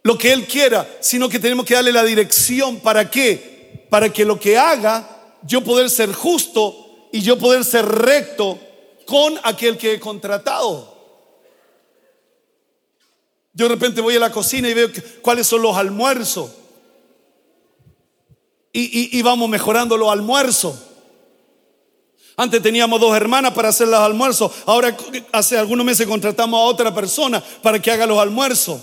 [0.02, 2.80] lo que Él quiera, sino que tenemos que darle la dirección.
[2.80, 3.86] ¿Para qué?
[3.90, 8.58] Para que lo que haga, yo poder ser justo y yo poder ser recto
[9.06, 10.88] con aquel que he contratado.
[13.52, 14.88] Yo de repente voy a la cocina y veo
[15.22, 16.50] cuáles son los almuerzos.
[18.72, 20.76] Y, y, vamos mejorando los almuerzos.
[22.36, 24.52] Antes teníamos dos hermanas para hacer los almuerzos.
[24.64, 24.96] Ahora
[25.32, 28.80] hace algunos meses contratamos a otra persona para que haga los almuerzos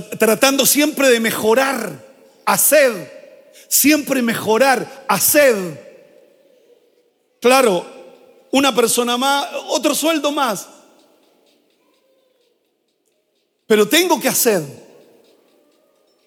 [0.00, 2.04] tratando siempre de mejorar,
[2.44, 5.56] hacer, siempre mejorar, hacer.
[7.40, 7.84] Claro,
[8.52, 10.68] una persona más, otro sueldo más.
[13.66, 14.62] Pero tengo que hacer.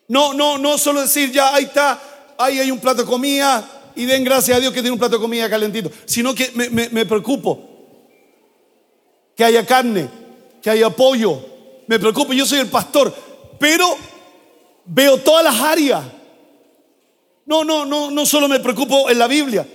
[0.07, 1.99] No, no, no solo decir, ya, ahí está,
[2.37, 5.15] ahí hay un plato de comida y den gracias a Dios que tiene un plato
[5.15, 7.75] de comida calentito, sino que me, me preocupo
[9.35, 10.09] que haya carne,
[10.61, 11.39] que haya pollo.
[11.87, 13.13] Me preocupo, yo soy el pastor,
[13.59, 13.97] pero
[14.85, 16.03] veo todas las áreas.
[17.45, 19.67] No, no, no, no solo me preocupo en la Biblia,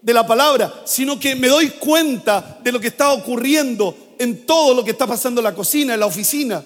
[0.00, 4.74] de la palabra, sino que me doy cuenta de lo que está ocurriendo en todo
[4.74, 6.64] lo que está pasando en la cocina, en la oficina,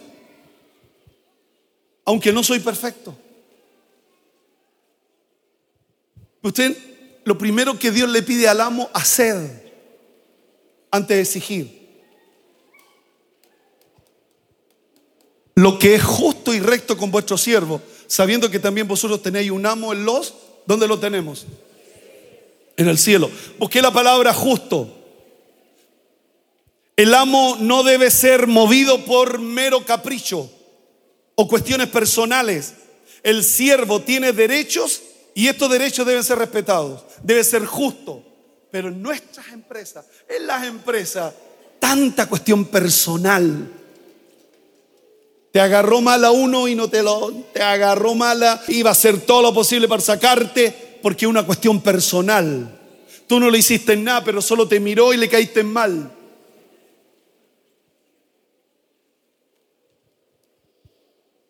[2.05, 3.17] aunque no soy perfecto.
[6.43, 6.77] Usted,
[7.25, 9.67] lo primero que Dios le pide al amo, hacer
[10.93, 11.87] antes de exigir.
[15.57, 19.67] lo que es justo y recto con vuestro siervo, sabiendo que también vosotros tenéis un
[19.67, 20.35] amo en los,
[20.67, 21.47] ¿dónde lo tenemos?
[22.77, 23.31] En el cielo.
[23.59, 24.93] Busqué la palabra justo.
[26.97, 30.51] El amo no debe ser movido por mero capricho
[31.35, 32.75] o cuestiones personales.
[33.23, 35.03] El siervo tiene derechos
[35.35, 37.05] y estos derechos deben ser respetados.
[37.23, 38.23] Debe ser justo.
[38.71, 41.35] Pero en nuestras empresas, en las empresas,
[41.79, 43.71] tanta cuestión personal
[45.57, 49.41] te agarró mala uno y no te lo, te agarró mala, iba a hacer todo
[49.41, 52.79] lo posible para sacarte porque es una cuestión personal.
[53.27, 56.13] Tú no le hiciste nada, pero solo te miró y le caíste mal.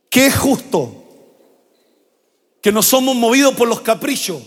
[0.08, 1.04] ¿Qué es justo?
[2.62, 4.40] Que no somos movidos por los caprichos.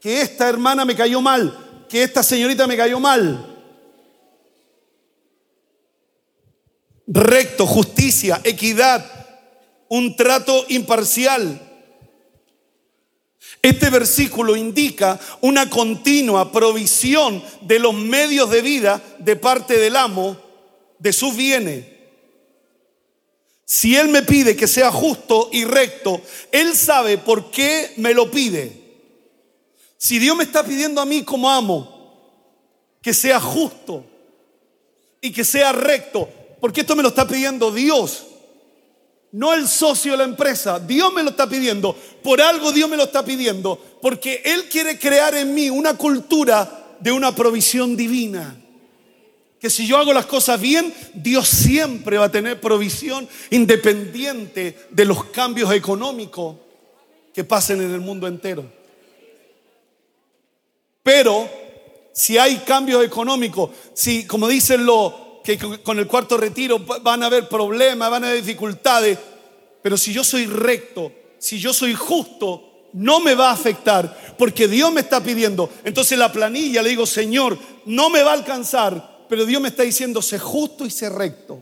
[0.00, 1.86] Que esta hermana me cayó mal.
[1.88, 3.55] Que esta señorita me cayó mal.
[7.06, 9.04] Recto, justicia, equidad,
[9.88, 11.62] un trato imparcial.
[13.62, 20.36] Este versículo indica una continua provisión de los medios de vida de parte del amo
[20.98, 21.84] de sus bienes.
[23.64, 28.30] Si Él me pide que sea justo y recto, Él sabe por qué me lo
[28.30, 28.84] pide.
[29.98, 31.94] Si Dios me está pidiendo a mí como amo
[33.02, 34.04] que sea justo
[35.20, 36.28] y que sea recto,
[36.60, 38.26] porque esto me lo está pidiendo Dios,
[39.32, 42.96] no el socio de la empresa, Dios me lo está pidiendo, por algo Dios me
[42.96, 48.56] lo está pidiendo, porque Él quiere crear en mí una cultura de una provisión divina.
[49.60, 55.04] Que si yo hago las cosas bien, Dios siempre va a tener provisión independiente de
[55.04, 56.56] los cambios económicos
[57.32, 58.64] que pasen en el mundo entero.
[61.02, 61.48] Pero
[62.12, 65.12] si hay cambios económicos, si como dicen los
[65.46, 69.16] que con el cuarto retiro van a haber problemas, van a haber dificultades,
[69.80, 74.66] pero si yo soy recto, si yo soy justo, no me va a afectar porque
[74.66, 75.70] Dios me está pidiendo.
[75.84, 79.84] Entonces la planilla le digo, Señor, no me va a alcanzar, pero Dios me está
[79.84, 81.60] diciendo, sé justo y sé recto.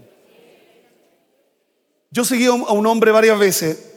[2.11, 3.93] Yo seguí a un hombre varias veces,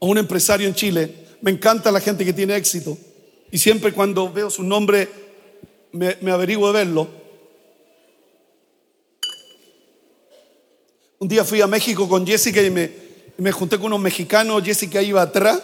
[0.00, 1.26] a un empresario en Chile.
[1.42, 2.98] Me encanta la gente que tiene éxito.
[3.52, 5.08] Y siempre cuando veo su nombre,
[5.92, 7.19] me, me averiguo de verlo.
[11.22, 14.64] Un día fui a México con Jessica y me, junté con unos mexicanos.
[14.64, 15.60] Jessica iba atrás.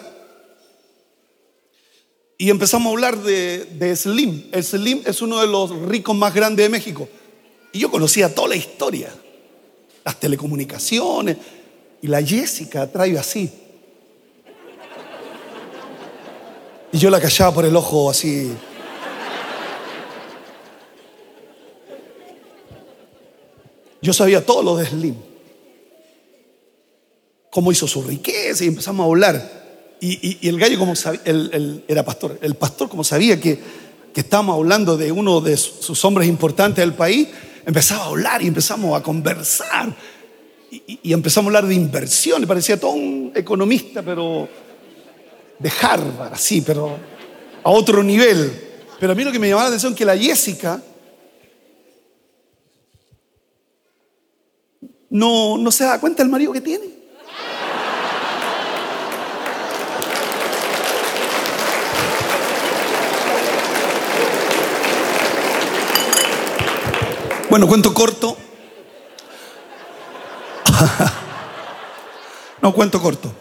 [2.36, 4.50] Y empezamos a hablar de, Slim.
[4.52, 7.08] El Slim es uno de los ricos más grandes de México.
[7.72, 9.10] Y yo conocía toda la historia,
[10.04, 11.38] las telecomunicaciones.
[12.02, 13.50] Y la Jessica trae así.
[16.92, 18.52] Y yo la callaba por el ojo así.
[24.02, 25.35] Yo sabía todo lo de Slim.
[27.56, 29.96] Cómo hizo su riqueza y empezamos a hablar.
[29.98, 31.22] Y, el gallo, como sabía,
[31.88, 33.58] era pastor, el pastor, como sabía que,
[34.12, 37.28] que estábamos hablando de uno de sus hombres importantes del país,
[37.64, 39.96] empezaba a hablar y empezamos a conversar.
[40.70, 42.42] Y, empezamos a hablar de inversión.
[42.42, 44.46] Le parecía todo un economista, pero
[45.58, 46.94] de Harvard, así, pero
[47.62, 48.52] a otro nivel.
[49.00, 50.82] Pero a mí lo que me llamaba la atención es que la Jessica
[55.08, 56.95] no, no se da cuenta del marido que tiene.
[67.56, 68.36] Bueno, cuento corto.
[72.60, 73.32] no, cuento corto.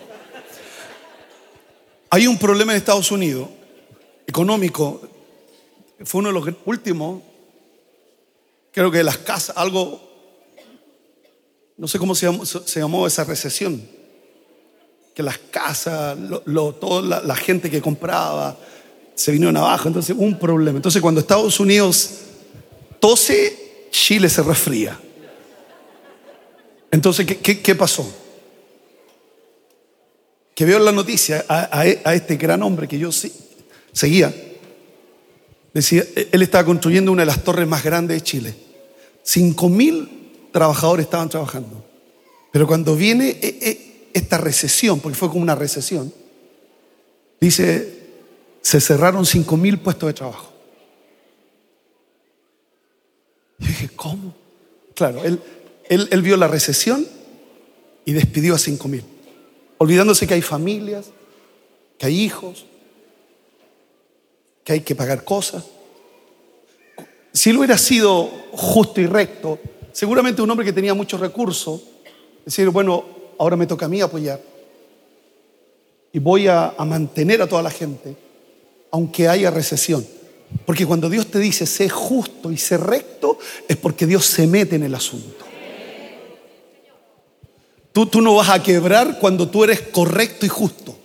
[2.11, 3.49] Hay un problema en Estados Unidos,
[4.25, 5.01] económico,
[6.05, 7.23] fue uno de los últimos,
[8.71, 9.99] creo que las casas, algo,
[11.75, 12.31] no sé cómo se
[12.73, 13.85] llamó, esa recesión,
[15.13, 16.17] que las casas,
[16.79, 18.57] toda la, gente que compraba,
[19.13, 20.77] se vinieron abajo, entonces un problema.
[20.77, 22.11] Entonces cuando Estados Unidos
[23.01, 23.64] tose,
[23.95, 24.99] Chile se resfría.
[26.91, 28.05] Entonces, ¿qué, pasó?
[30.53, 33.09] Que veo en la noticia a, este gran hombre que yo
[33.93, 34.35] seguía.
[35.73, 38.55] Decía, él estaba construyendo una de las torres más grandes de Chile.
[39.23, 41.85] Cinco mil trabajadores estaban trabajando.
[42.51, 46.13] Pero cuando viene e, e, esta recesión, porque fue como una recesión,
[47.39, 47.93] dice,
[48.61, 50.54] se cerraron cinco mil puestos de trabajo.
[53.65, 54.35] Y dije, ¿cómo?
[54.93, 55.39] Claro, él,
[55.89, 57.05] él, vio la recesión
[58.05, 59.03] y despidió a cinco mil,
[59.79, 61.07] olvidándose que hay familias,
[61.97, 62.65] que hay hijos,
[64.63, 65.63] que hay que pagar cosas.
[67.33, 69.59] Si él hubiera sido justo y recto,
[69.91, 71.81] seguramente un hombre que tenía muchos recursos,
[72.45, 73.03] decir, bueno,
[73.39, 74.39] ahora me toca a mí apoyar
[76.13, 78.15] y voy a mantener a toda la gente,
[78.91, 80.05] aunque haya recesión.
[80.65, 83.37] Porque cuando Dios te dice sé justo y sé recto,
[83.67, 85.45] es porque Dios se mete en el asunto.
[87.91, 90.97] Tú, tú no vas a quebrar cuando tú eres correcto y justo.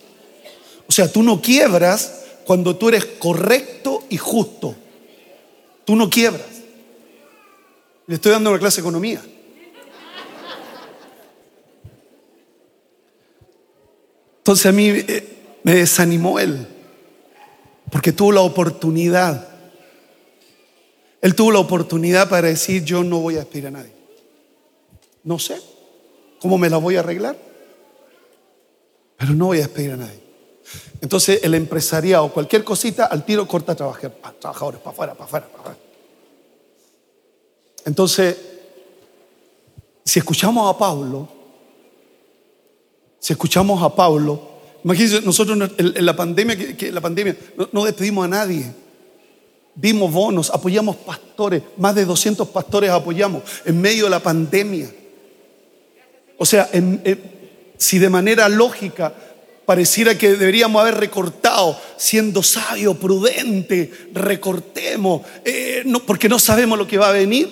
[0.86, 4.74] O sea, tú no quiebras cuando tú eres correcto y justo.
[5.84, 6.46] Tú no quiebras.
[8.06, 9.22] Le estoy dando una clase de economía.
[14.38, 16.66] Entonces a mí eh, me desanimó él
[17.90, 19.48] porque tuvo la oportunidad
[21.20, 23.92] Él tuvo la oportunidad para decir, yo no voy a despedir a nadie.
[25.22, 25.60] No sé
[26.40, 27.36] cómo me la voy a arreglar,
[29.18, 30.20] pero no voy a despedir a nadie.
[31.02, 35.60] Entonces el empresariado, cualquier cosita, al tiro corta a trabajadores, para afuera, para afuera, para
[35.60, 35.78] afuera.
[37.84, 38.36] Entonces,
[40.04, 41.28] si escuchamos a Pablo,
[43.18, 44.49] si escuchamos a Pablo,
[44.84, 47.36] imagínense, nosotros en la pandemia, que, la pandemia
[47.72, 48.64] no, despedimos a nadie.
[49.74, 54.90] Dimos bonos, apoyamos pastores, más de 200 pastores apoyamos en medio de la pandemia.
[56.36, 56.68] O sea,
[57.78, 59.14] si de manera lógica
[59.70, 66.88] pareciera que deberíamos haber recortado, siendo sabio, prudente, recortemos, eh, no, porque no sabemos lo
[66.88, 67.48] que va a venir.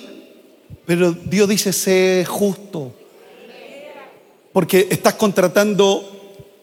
[0.85, 2.93] Pero Dios dice, sé justo.
[4.53, 6.18] Porque estás contratando,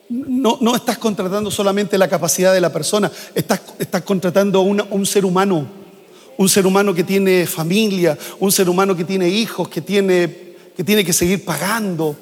[0.09, 5.05] no, no estás contratando solamente la capacidad de la persona, estás, estás contratando a un
[5.05, 5.85] ser humano.
[6.37, 10.45] Un ser humano que tiene familia, un ser humano que tiene hijos, que tiene
[10.75, 12.15] que, tiene que seguir pagando.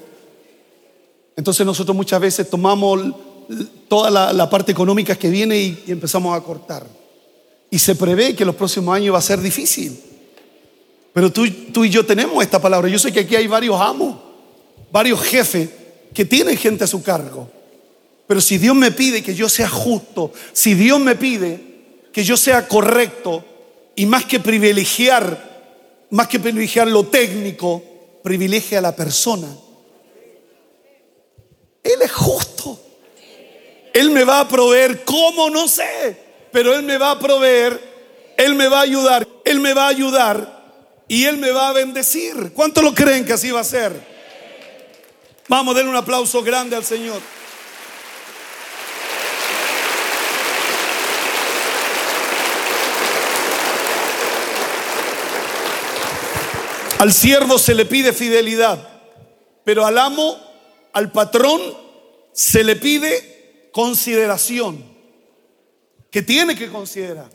[1.36, 3.00] Entonces nosotros muchas veces tomamos
[3.88, 6.86] toda la, parte económica que viene y, y empezamos a cortar.
[7.70, 10.00] Y se prevé que los próximos años va a ser difícil.
[11.12, 12.88] Pero tú, tú y yo tenemos esta palabra.
[12.88, 14.16] Yo sé que aquí hay varios amos,
[14.92, 15.68] varios jefes
[16.12, 17.50] que tienen gente a su cargo.
[18.26, 21.60] Pero si Dios me pide que yo sea justo, si Dios me pide
[22.12, 23.44] que yo sea correcto
[23.96, 27.82] y más que privilegiar, más que privilegiar lo técnico,
[28.22, 29.48] privilegia a la persona.
[31.82, 32.80] Él es justo.
[33.92, 35.50] Él me va a proveer, ¿cómo?
[35.50, 36.16] No sé,
[36.50, 37.80] pero Él me va a proveer,
[38.36, 40.64] Él me va a ayudar, Él me va a ayudar
[41.06, 42.52] y Él me va a bendecir.
[42.54, 43.92] ¿Cuánto lo creen que así va a ser?
[45.46, 47.20] Vamos, denle un aplauso grande al Señor.
[57.04, 58.78] Al siervo se le pide fidelidad,
[59.62, 60.38] pero al amo,
[60.94, 61.60] al patrón,
[62.32, 64.82] se le pide consideración,
[66.10, 67.28] que tiene que considerar.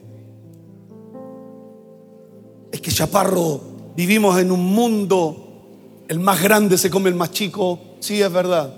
[2.71, 3.61] Es que Chaparro,
[3.95, 7.79] vivimos en un mundo, el más grande se come el más chico.
[7.99, 8.73] Sí, es verdad.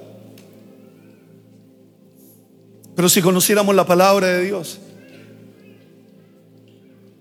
[2.97, 4.77] Pero si conociéramos la palabra de Dios,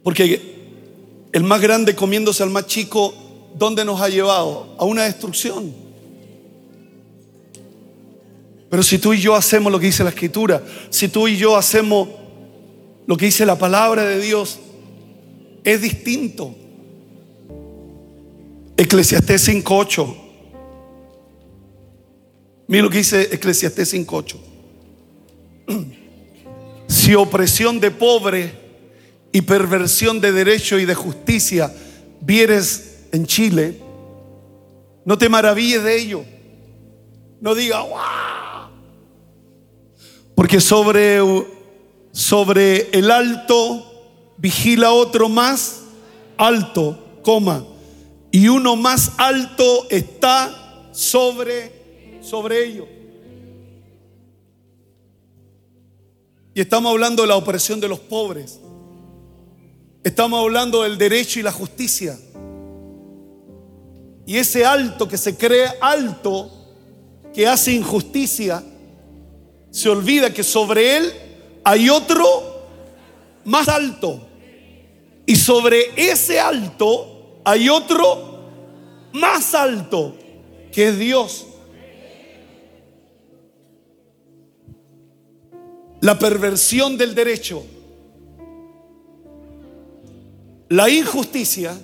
[0.03, 3.15] porque el más grande comiéndose al más chico,
[3.57, 4.75] ¿dónde nos ha llevado?
[4.79, 5.73] A una destrucción.
[8.71, 11.57] Pero si tú y yo hacemos lo que dice la escritura, si tú y yo
[11.57, 12.09] hacemos
[13.07, 14.61] lo que dice la palabra de Dios,
[15.65, 16.55] es distinto.
[18.77, 20.17] Eclesiastés 5.8.
[22.69, 24.37] Mira lo que dice Eclesiastés 5.8.
[26.87, 28.53] Si opresión de pobre
[29.31, 31.73] y perversión de derecho y de justicia
[32.21, 33.81] vieres en Chile,
[35.05, 36.25] no te maravilles de ello.
[37.41, 38.71] No diga, wow.
[40.35, 41.21] Porque sobre,
[42.13, 43.87] sobre el alto
[44.37, 45.83] vigila otro más
[46.37, 47.65] alto, coma
[48.31, 52.87] y uno más alto está sobre, sobre ellos.
[56.55, 58.61] Y estamos hablando de la opresión de los pobres.
[60.03, 62.19] Estamos hablando del derecho y la justicia.
[64.27, 66.51] Y ese alto que se cree alto,
[67.35, 68.63] que hace injusticia,
[69.71, 71.13] se olvida que sobre él
[71.65, 72.27] hay otro
[73.45, 74.21] más alto.
[75.27, 78.31] Y sobre ese alto hay otro
[79.13, 80.15] más alto,
[80.73, 81.47] que es Dios.
[86.01, 87.63] La perversión del derecho,
[90.69, 91.79] la injusticia,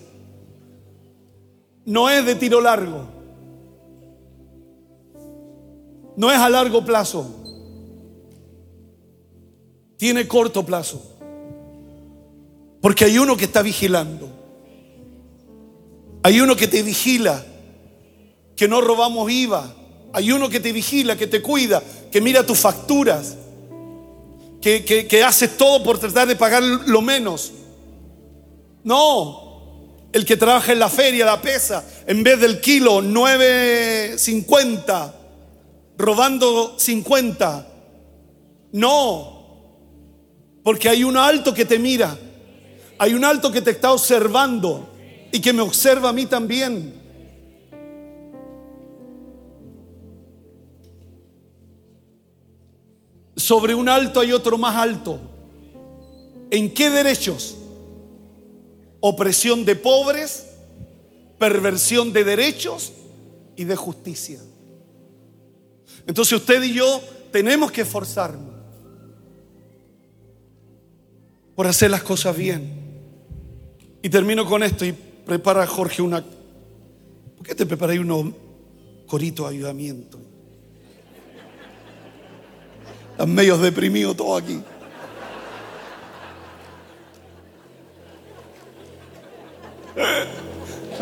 [1.86, 3.06] no es de tiro largo,
[6.16, 7.26] no es a largo plazo,
[9.96, 11.00] tiene corto plazo,
[12.82, 14.36] porque hay uno que está vigilando.
[16.26, 17.46] Hay uno que te vigila,
[18.56, 19.72] que no robamos IVA.
[20.12, 21.80] Hay uno que te vigila, que te cuida,
[22.10, 23.36] que mira tus facturas,
[24.60, 27.52] que, que, hace todo por tratar de pagar lo menos.
[28.82, 29.45] No,
[30.16, 35.12] el que trabaja en la feria, la pesa, en vez del kilo 9.50,
[35.98, 37.66] robando 50.
[38.72, 39.58] No,
[40.62, 42.16] porque hay un alto que te mira,
[42.96, 44.88] hay un alto que te está observando
[45.30, 46.94] y que me observa a mí también.
[53.36, 55.20] Sobre un alto hay otro más alto.
[56.50, 57.58] ¿En qué derechos?
[59.00, 60.46] Opresión de pobres,
[61.38, 62.92] perversión de derechos
[63.56, 64.40] y de justicia.
[66.06, 67.00] Entonces usted y yo
[67.32, 68.54] tenemos que esforzarnos
[71.54, 72.84] por hacer las cosas bien.
[74.02, 76.22] Y termino con esto y prepara Jorge una...
[76.22, 78.34] ¿Por qué te preparáis unos
[79.06, 80.18] coritos de ayudamiento?
[83.12, 84.60] Están medio deprimidos todos aquí.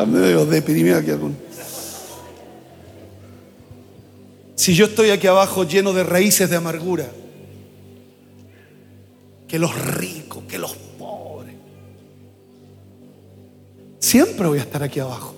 [0.05, 1.37] Medio deprimidos aquí algunos.
[4.55, 7.09] Si yo estoy aquí abajo lleno de raíces de amargura,
[9.47, 11.55] que los ricos, que los pobres,
[13.99, 15.35] siempre voy a estar aquí abajo.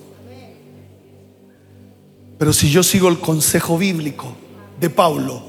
[2.38, 4.34] Pero si yo sigo el consejo bíblico
[4.80, 5.42] de Pablo,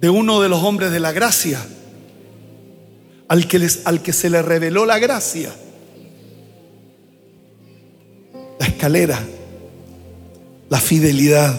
[0.00, 1.64] de uno de los hombres de la gracia,
[3.28, 5.54] al que, les, al que se le reveló la gracia,
[8.60, 9.18] la escalera,
[10.68, 11.58] la fidelidad,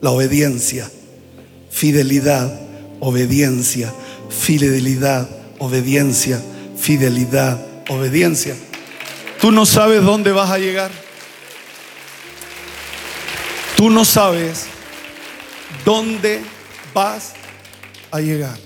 [0.00, 0.90] la obediencia,
[1.70, 2.60] fidelidad,
[2.98, 3.94] obediencia,
[4.28, 5.28] fidelidad,
[5.60, 6.42] obediencia,
[6.76, 8.56] fidelidad, obediencia.
[9.40, 10.90] Tú no sabes dónde vas a llegar.
[13.76, 14.66] Tú no sabes
[15.84, 16.40] dónde
[16.92, 17.34] vas
[18.10, 18.58] a llegar.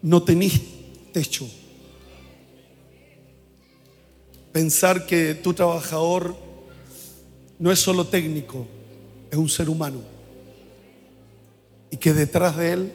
[0.00, 0.62] No tenés
[1.12, 1.46] techo.
[4.54, 6.36] Pensar que tu trabajador
[7.58, 8.68] no es solo técnico,
[9.28, 10.00] es un ser humano.
[11.90, 12.92] Y que detrás de él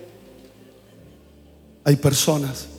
[1.84, 2.70] hay personas.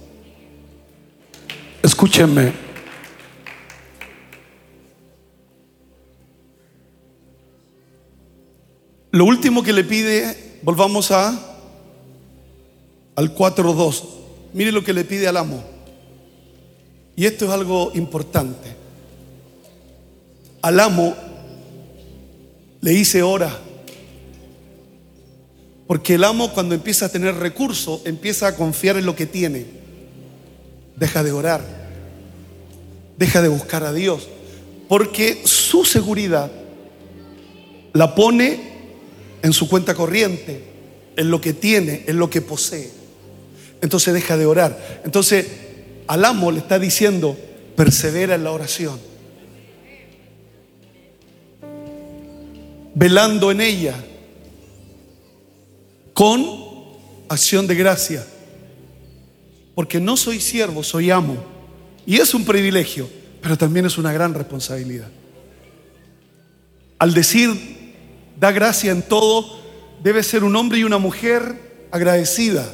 [1.82, 2.54] Escúchenme.
[9.10, 11.38] Lo último que le pide, volvamos a
[13.14, 14.04] al 4.2.
[14.54, 15.69] Mire lo que le pide al amo.
[17.20, 18.74] Y esto es algo importante.
[20.62, 21.14] Al amo
[22.80, 23.58] le hice ora.
[25.86, 29.66] Porque el amo cuando empieza a tener recursos, empieza a confiar en lo que tiene.
[30.96, 31.60] Deja de orar.
[33.18, 34.26] Deja de buscar a Dios.
[34.88, 36.50] Porque su seguridad
[37.92, 38.60] la pone
[39.42, 40.64] en su cuenta corriente,
[41.18, 42.90] en lo que tiene, en lo que posee.
[43.82, 45.02] Entonces deja de orar.
[45.04, 45.68] Entonces
[46.10, 47.36] al amo le está diciendo,
[47.76, 49.10] persevera en la oración.
[52.94, 53.94] velando en ella
[56.12, 56.44] con
[57.28, 58.26] acción de gracia.
[59.74, 61.36] Porque no soy siervo, soy amo.
[62.04, 63.08] Y es un privilegio,
[63.40, 65.08] pero también es una gran responsabilidad.
[66.98, 67.94] Al decir,
[68.38, 69.58] da gracia en todo,
[70.02, 72.70] debe ser un hombre y una mujer agradecida.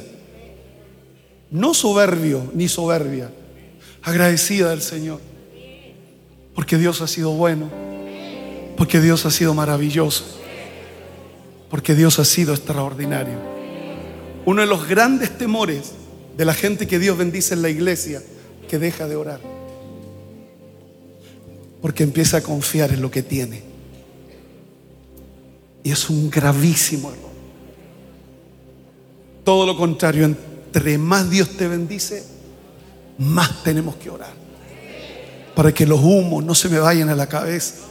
[1.51, 3.31] No soberbio ni soberbia,
[4.03, 5.21] agradecida del Señor.
[6.53, 7.87] Porque Dios ha sido bueno
[8.77, 10.23] porque Dios ha sido maravilloso.
[11.69, 13.37] Porque Dios ha sido extraordinario.
[14.45, 15.91] Uno de los grandes temores
[16.37, 18.21] de la gente que Dios bendice en la iglesia,
[18.69, 19.41] que deja de orar.
[21.81, 23.63] Porque empieza a confiar en lo que tiene.
[25.83, 27.31] Y es un gravísimo error.
[29.43, 30.35] Todo lo contrario,
[30.97, 32.23] más Dios te bendice,
[33.17, 34.33] más tenemos que orar.
[35.55, 37.87] Para que los humos no se me vayan a la cabeza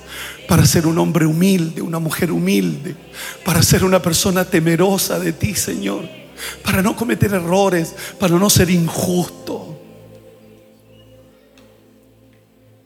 [0.47, 2.95] para ser un hombre humilde, una mujer humilde,
[3.45, 6.09] para ser una persona temerosa de ti, Señor,
[6.64, 9.78] para no cometer errores, para no ser injusto.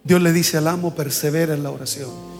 [0.03, 2.40] Dios le dice al amo, persevera en la oración.